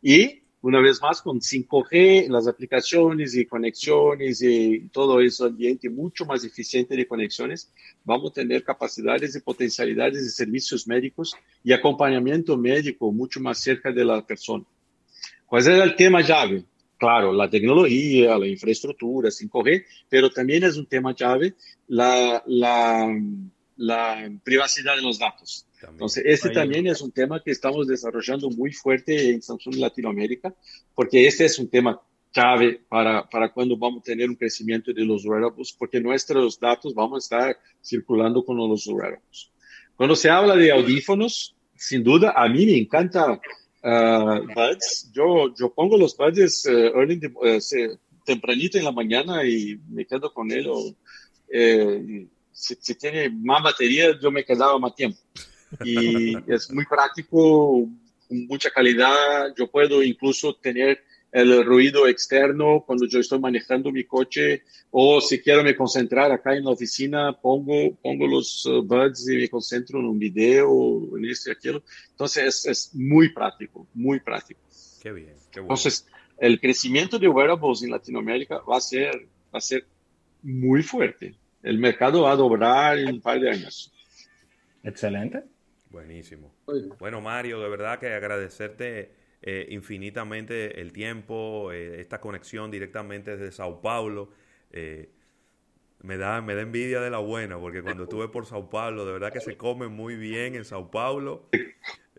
y 0.01 0.41
una 0.63 0.79
vez 0.79 1.01
más 1.01 1.23
con 1.23 1.39
5G, 1.39 2.27
las 2.27 2.47
aplicaciones 2.47 3.35
y 3.35 3.47
conexiones 3.47 4.43
y 4.43 4.89
todo 4.89 5.19
ese 5.19 5.45
ambiente 5.45 5.89
mucho 5.89 6.23
más 6.25 6.43
eficiente 6.43 6.95
de 6.95 7.07
conexiones, 7.07 7.71
vamos 8.03 8.29
a 8.29 8.33
tener 8.35 8.63
capacidades 8.63 9.35
y 9.35 9.39
potencialidades 9.39 10.23
de 10.23 10.29
servicios 10.29 10.87
médicos 10.87 11.35
y 11.63 11.73
acompañamiento 11.73 12.55
médico 12.57 13.11
mucho 13.11 13.39
más 13.39 13.57
cerca 13.59 13.91
de 13.91 14.05
la 14.05 14.23
persona. 14.23 14.63
¿Cuál 15.51 15.63
es 15.63 15.67
el 15.67 15.95
tema 15.97 16.21
llave? 16.21 16.63
Claro, 16.97 17.33
la 17.33 17.49
tecnología, 17.49 18.37
la 18.37 18.47
infraestructura, 18.47 19.27
5G, 19.27 19.83
pero 20.07 20.29
también 20.29 20.63
es 20.63 20.77
un 20.77 20.85
tema 20.85 21.13
llave 21.13 21.55
la, 21.89 22.41
la, 22.45 23.13
la 23.75 24.31
privacidad 24.45 24.95
de 24.95 25.01
los 25.01 25.19
datos. 25.19 25.67
Entonces, 25.85 26.23
este 26.25 26.51
también 26.51 26.87
es 26.87 27.01
un 27.01 27.11
tema 27.11 27.43
que 27.43 27.51
estamos 27.51 27.85
desarrollando 27.85 28.49
muy 28.49 28.71
fuerte 28.71 29.29
en 29.29 29.41
Samsung 29.41 29.75
Latinoamérica, 29.75 30.55
porque 30.95 31.27
este 31.27 31.43
es 31.43 31.59
un 31.59 31.67
tema 31.67 32.01
clave 32.31 32.79
para, 32.87 33.27
para 33.27 33.51
cuando 33.51 33.75
vamos 33.75 34.03
a 34.03 34.05
tener 34.05 34.29
un 34.29 34.37
crecimiento 34.37 34.93
de 34.93 35.03
los 35.03 35.25
wearables, 35.25 35.75
porque 35.77 35.99
nuestros 35.99 36.61
datos 36.61 36.93
vamos 36.93 37.29
a 37.29 37.35
estar 37.35 37.59
circulando 37.83 38.45
con 38.45 38.55
los 38.55 38.87
wearables. 38.87 39.51
Cuando 39.97 40.15
se 40.15 40.29
habla 40.29 40.55
de 40.55 40.71
audífonos, 40.71 41.57
sin 41.75 42.05
duda, 42.05 42.35
a 42.37 42.47
mí 42.47 42.65
me 42.65 42.77
encanta 42.77 43.37
Uh, 43.83 44.45
buds, 44.53 45.09
yo, 45.11 45.53
yo 45.55 45.73
pongo 45.73 45.97
los 45.97 46.15
buds 46.15 46.65
uh, 46.67 46.99
early, 46.99 47.19
uh, 47.25 47.97
tempranito 48.23 48.77
en 48.77 48.85
la 48.85 48.91
mañana 48.91 49.43
y 49.43 49.79
me 49.89 50.05
quedo 50.05 50.31
con 50.33 50.51
él. 50.51 50.67
O, 50.69 50.95
eh, 51.51 52.27
si, 52.51 52.75
si, 52.79 52.95
tiene 52.95 53.29
más 53.29 53.63
batería, 53.63 54.17
yo 54.21 54.31
me 54.31 54.45
quedaba 54.45 54.77
más 54.77 54.95
tiempo. 54.95 55.19
Y 55.83 56.35
es 56.51 56.71
muy 56.71 56.85
práctico, 56.85 57.87
mucha 58.29 58.69
calidad. 58.69 59.53
Yo 59.57 59.67
puedo 59.67 60.03
incluso 60.03 60.55
tener 60.55 61.03
el 61.31 61.63
ruido 61.63 62.07
externo 62.07 62.83
cuando 62.85 63.05
yo 63.05 63.19
estoy 63.19 63.39
manejando 63.39 63.91
mi 63.91 64.03
coche 64.03 64.63
o 64.89 65.21
si 65.21 65.41
quiero 65.41 65.63
me 65.63 65.75
concentrar 65.75 66.31
acá 66.31 66.55
en 66.55 66.65
la 66.65 66.71
oficina, 66.71 67.33
pongo, 67.39 67.95
pongo 67.95 68.27
los 68.27 68.65
uh, 68.65 68.83
buds 68.83 69.29
y 69.29 69.37
me 69.37 69.49
concentro 69.49 69.99
en 69.99 70.05
un 70.05 70.19
video, 70.19 71.17
en 71.17 71.25
esto 71.25 71.49
y 71.49 71.53
aquello. 71.53 71.83
Entonces 72.09 72.43
es, 72.43 72.65
es 72.65 72.95
muy 72.95 73.29
práctico, 73.29 73.87
muy 73.93 74.19
práctico. 74.19 74.59
Qué 75.01 75.11
bien, 75.11 75.35
qué 75.51 75.61
bueno. 75.61 75.73
Entonces, 75.73 76.05
el 76.37 76.59
crecimiento 76.59 77.17
de 77.17 77.27
wearables 77.27 77.83
en 77.83 77.91
Latinoamérica 77.91 78.59
va 78.59 78.77
a 78.77 78.81
ser, 78.81 79.27
va 79.53 79.59
a 79.59 79.61
ser 79.61 79.85
muy 80.43 80.83
fuerte. 80.83 81.35
El 81.63 81.77
mercado 81.77 82.23
va 82.23 82.31
a 82.31 82.35
doblar 82.35 82.97
en 82.97 83.07
un 83.09 83.21
par 83.21 83.39
de 83.39 83.51
años. 83.51 83.91
Excelente. 84.83 85.43
Buenísimo. 85.89 86.53
Bueno, 86.99 87.21
Mario, 87.21 87.59
de 87.59 87.69
verdad 87.69 87.99
que 87.99 88.07
agradecerte 88.07 89.20
eh, 89.41 89.67
infinitamente 89.69 90.81
el 90.81 90.93
tiempo, 90.93 91.71
eh, 91.71 91.99
esta 91.99 92.21
conexión 92.21 92.69
directamente 92.69 93.37
desde 93.37 93.51
Sao 93.51 93.81
Paulo. 93.81 94.29
Eh, 94.71 95.09
me 96.03 96.17
da, 96.17 96.41
me 96.41 96.55
da 96.55 96.61
envidia 96.61 96.99
de 96.99 97.09
la 97.09 97.19
buena, 97.19 97.59
porque 97.59 97.83
cuando 97.83 98.03
estuve 98.03 98.27
por 98.27 98.45
Sao 98.45 98.69
Paulo, 98.69 99.05
de 99.05 99.13
verdad 99.13 99.31
que 99.31 99.39
se 99.39 99.57
come 99.57 99.87
muy 99.87 100.15
bien 100.15 100.55
en 100.55 100.65
Sao 100.65 100.89
Paulo. 100.89 101.47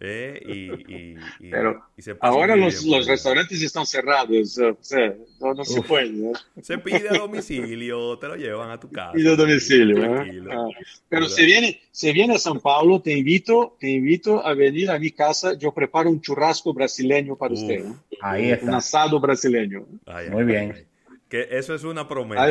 Eh, 0.04 1.14
y, 1.38 1.48
Pero 1.48 1.80
ahora 2.20 2.56
los, 2.56 2.84
los 2.84 3.06
restaurantes 3.06 3.62
están 3.62 3.86
cerrados, 3.86 4.58
o 4.58 4.76
sea, 4.80 5.14
no, 5.40 5.64
se 5.64 5.80
puede. 5.80 6.32
Se 6.60 6.76
pide 6.78 7.08
a 7.08 7.18
domicilio, 7.18 8.18
te 8.18 8.26
lo 8.26 8.34
llevan 8.34 8.72
a 8.72 8.80
tu 8.80 8.90
casa. 8.90 9.12
Pide 9.12 9.32
a 9.32 9.36
domicilio. 9.36 10.02
Ah. 10.50 10.66
Pero 11.08 11.28
si 11.28 11.46
viene, 11.46 11.80
si 11.92 12.10
viene 12.12 12.34
a 12.34 12.38
San 12.38 12.58
Paulo, 12.58 13.00
te 13.00 13.16
invito, 13.16 13.76
te 13.78 13.90
invito 13.90 14.44
a 14.44 14.54
venir 14.54 14.90
a 14.90 14.98
mi 14.98 15.12
casa. 15.12 15.56
Yo 15.56 15.72
preparo 15.72 16.10
un 16.10 16.20
churrasco 16.20 16.74
brasileño 16.74 17.36
para 17.36 17.54
usted. 17.54 17.84
Ahí 18.20 18.50
está. 18.50 18.66
Un 18.66 18.74
asado 18.74 19.20
brasileño. 19.20 19.86
Muy 20.32 20.42
bien. 20.42 20.84
Que 21.32 21.48
eso 21.50 21.74
es 21.74 21.82
una 21.82 22.06
promesa. 22.06 22.46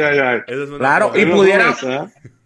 claro, 0.80 1.12
y 1.16 1.24
pudiera, 1.28 1.76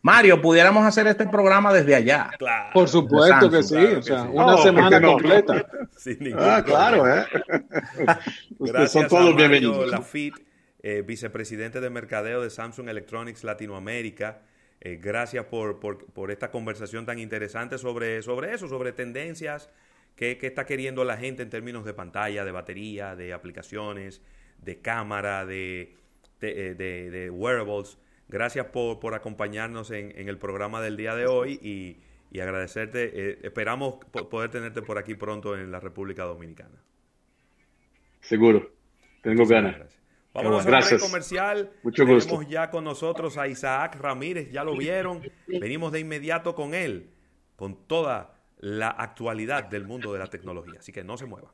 Mario, 0.02 0.42
pudiéramos 0.42 0.86
hacer 0.86 1.08
este 1.08 1.26
programa 1.28 1.72
desde 1.72 1.96
allá. 1.96 2.30
Por 2.74 2.90
supuesto 2.90 3.50
que 3.50 3.64
sí, 3.64 3.78
o 3.78 4.02
sea, 4.02 4.24
una 4.24 4.58
semana 4.58 5.02
completa. 5.02 5.66
ah, 6.38 6.62
claro, 6.66 7.08
¿eh? 7.08 7.26
Gracias 8.60 8.92
son 8.92 9.08
todos 9.08 9.34
a 9.34 9.38
bienvenidos. 9.38 9.90
Lafitte, 9.90 10.46
eh, 10.84 11.04
vicepresidente 11.08 11.80
de 11.80 11.90
mercadeo 11.90 12.42
de 12.42 12.50
Samsung 12.50 12.90
Electronics 12.90 13.46
Latinoamérica. 13.46 14.42
Eh, 14.82 15.00
gracias 15.02 15.46
por, 15.46 15.80
por, 15.80 16.06
por, 16.08 16.32
esta 16.32 16.52
conversación 16.52 17.06
tan 17.06 17.18
interesante 17.18 17.78
sobre, 17.78 18.22
sobre 18.24 18.54
eso, 18.54 18.68
sobre 18.68 18.92
tendencias 18.92 19.70
que, 20.18 20.38
que 20.38 20.48
está 20.48 20.66
queriendo 20.66 21.06
la 21.06 21.16
gente 21.16 21.44
en 21.44 21.50
términos 21.50 21.86
de 21.86 21.94
pantalla, 21.94 22.44
de 22.44 22.52
batería, 22.52 23.16
de 23.16 23.32
aplicaciones, 23.32 24.22
de 24.58 24.82
cámara, 24.82 25.46
de, 25.46 25.96
de, 26.40 26.76
de, 26.76 27.10
de 27.10 27.30
wearables. 27.30 27.98
Gracias 28.28 28.68
por, 28.68 29.00
por 29.00 29.14
acompañarnos 29.14 29.92
en, 29.92 30.18
en, 30.18 30.30
el 30.30 30.38
programa 30.38 30.82
del 30.82 30.98
día 30.98 31.16
de 31.16 31.28
hoy 31.28 31.60
y, 31.62 31.98
y 32.32 32.40
agradecerte. 32.40 33.12
Eh, 33.14 33.40
esperamos 33.44 33.96
poder 34.06 34.50
tenerte 34.50 34.82
por 34.82 34.98
aquí 34.98 35.16
pronto 35.16 35.56
en 35.56 35.72
la 35.72 35.80
República 35.80 36.24
Dominicana. 36.24 36.82
Seguro, 38.22 38.72
tengo 39.22 39.46
ganas. 39.46 40.00
Vamos 40.34 40.66
a 40.66 40.96
un 40.96 41.00
comercial. 41.00 41.72
Mucho 41.82 42.04
Tenemos 42.04 42.48
ya 42.50 42.70
con 42.70 42.84
nosotros 42.84 43.38
a 43.38 43.48
Isaac 43.48 43.96
Ramírez, 43.96 44.52
ya 44.52 44.66
lo 44.66 44.76
vieron. 44.76 45.22
Venimos 45.48 45.94
de 45.94 46.02
inmediato 46.02 46.56
con 46.56 46.74
él, 46.74 47.12
con 47.56 47.88
toda 47.88 48.36
la 48.58 48.90
actualidad 48.90 49.64
del 49.64 49.86
mundo 49.86 50.12
de 50.12 50.20
la 50.20 50.28
tecnología. 50.28 50.80
Así 50.80 50.92
que 50.92 51.06
no 51.06 51.18
se 51.18 51.26
mueva. 51.26 51.54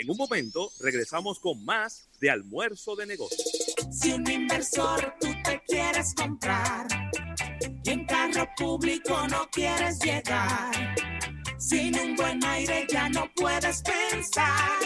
En 0.00 0.08
un 0.08 0.16
momento 0.16 0.72
regresamos 0.80 1.38
con 1.40 1.62
más 1.62 2.08
de 2.22 2.30
almuerzo 2.30 2.96
de 2.96 3.04
negocios. 3.04 3.46
Si 3.92 4.10
un 4.10 4.26
inversor 4.30 5.14
tú 5.20 5.28
te 5.44 5.62
quieres 5.68 6.14
comprar 6.14 6.86
y 7.84 7.90
en 7.90 8.06
carro 8.06 8.48
público 8.56 9.28
no 9.28 9.46
quieres 9.52 9.98
llegar, 9.98 10.94
sin 11.58 12.00
un 12.00 12.16
buen 12.16 12.42
aire 12.42 12.86
ya 12.90 13.10
no 13.10 13.30
puedes 13.36 13.82
pensar. 13.82 14.78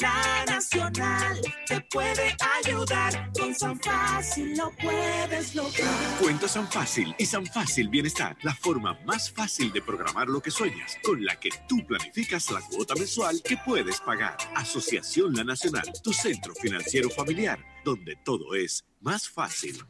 La 0.00 0.44
Nacional 0.46 1.40
te 1.66 1.80
puede 1.82 2.36
ayudar. 2.64 3.30
Con 3.38 3.54
San 3.54 3.78
Fácil 3.80 4.56
lo 4.56 4.70
puedes 4.80 5.54
lograr. 5.54 6.18
Cuenta 6.20 6.48
San 6.48 6.70
Fácil 6.70 7.14
y 7.18 7.26
San 7.26 7.44
Fácil 7.46 7.88
Bienestar. 7.88 8.36
La 8.42 8.54
forma 8.54 8.98
más 9.04 9.30
fácil 9.30 9.72
de 9.72 9.82
programar 9.82 10.28
lo 10.28 10.40
que 10.40 10.50
sueñas, 10.50 10.96
con 11.02 11.24
la 11.24 11.38
que 11.38 11.50
tú 11.68 11.84
planificas 11.86 12.50
la 12.50 12.60
cuota 12.60 12.94
mensual 12.94 13.42
que 13.42 13.58
puedes 13.58 14.00
pagar. 14.00 14.36
Asociación 14.54 15.34
La 15.34 15.44
Nacional, 15.44 15.90
tu 16.02 16.12
centro 16.12 16.54
financiero 16.54 17.10
familiar, 17.10 17.58
donde 17.84 18.16
todo 18.16 18.54
es 18.54 18.84
más 19.00 19.28
fácil. 19.28 19.82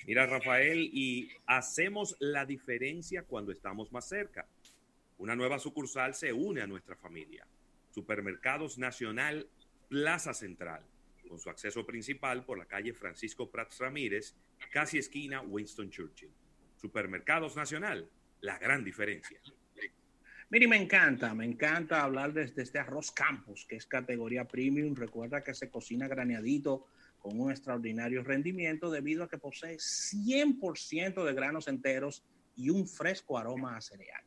Mira, 0.07 0.25
Rafael, 0.25 0.89
y 0.93 1.33
hacemos 1.47 2.15
la 2.21 2.47
diferencia 2.47 3.25
cuando 3.25 3.51
estamos 3.51 3.91
más 3.91 4.09
cerca. 4.09 4.47
Una 5.19 5.35
nueva 5.35 5.59
sucursal 5.59 6.15
se 6.15 6.33
une 6.33 6.61
a 6.61 6.67
nuestra 6.67 6.95
familia. 6.95 7.47
Supermercados 7.91 8.77
Nacional 8.77 9.49
Plaza 9.89 10.35
Central, 10.35 10.85
con 11.29 11.39
su 11.39 11.49
acceso 11.49 11.87
principal 11.87 12.45
por 12.45 12.59
la 12.59 12.67
calle 12.67 12.93
Francisco 12.93 13.51
Prats 13.51 13.79
Ramírez, 13.79 14.35
casi 14.71 14.99
esquina 14.99 15.41
Winston 15.41 15.91
Churchill. 15.91 16.33
Supermercados 16.77 17.57
Nacional, 17.57 18.11
la 18.41 18.59
gran 18.59 18.85
diferencia. 18.85 19.41
Mire, 20.51 20.69
me 20.69 20.77
encanta, 20.77 21.35
me 21.35 21.45
encanta 21.45 22.03
hablar 22.03 22.33
desde 22.33 22.63
este 22.63 22.79
arroz 22.79 23.11
campus, 23.11 23.65
que 23.67 23.77
es 23.77 23.87
categoría 23.87 24.47
premium. 24.47 24.95
Recuerda 24.95 25.43
que 25.43 25.55
se 25.55 25.71
cocina 25.71 26.07
graneadito 26.07 26.87
con 27.19 27.41
un 27.41 27.51
extraordinario 27.51 28.23
rendimiento 28.23 28.91
debido 28.91 29.25
a 29.25 29.29
que 29.29 29.39
posee 29.39 29.77
100% 29.77 31.25
de 31.25 31.35
granos 31.35 31.67
enteros 31.67 32.23
y 32.55 32.71
un 32.71 32.87
fresco 32.87 33.39
aroma 33.39 33.77
a 33.77 33.81
cereal. 33.81 34.23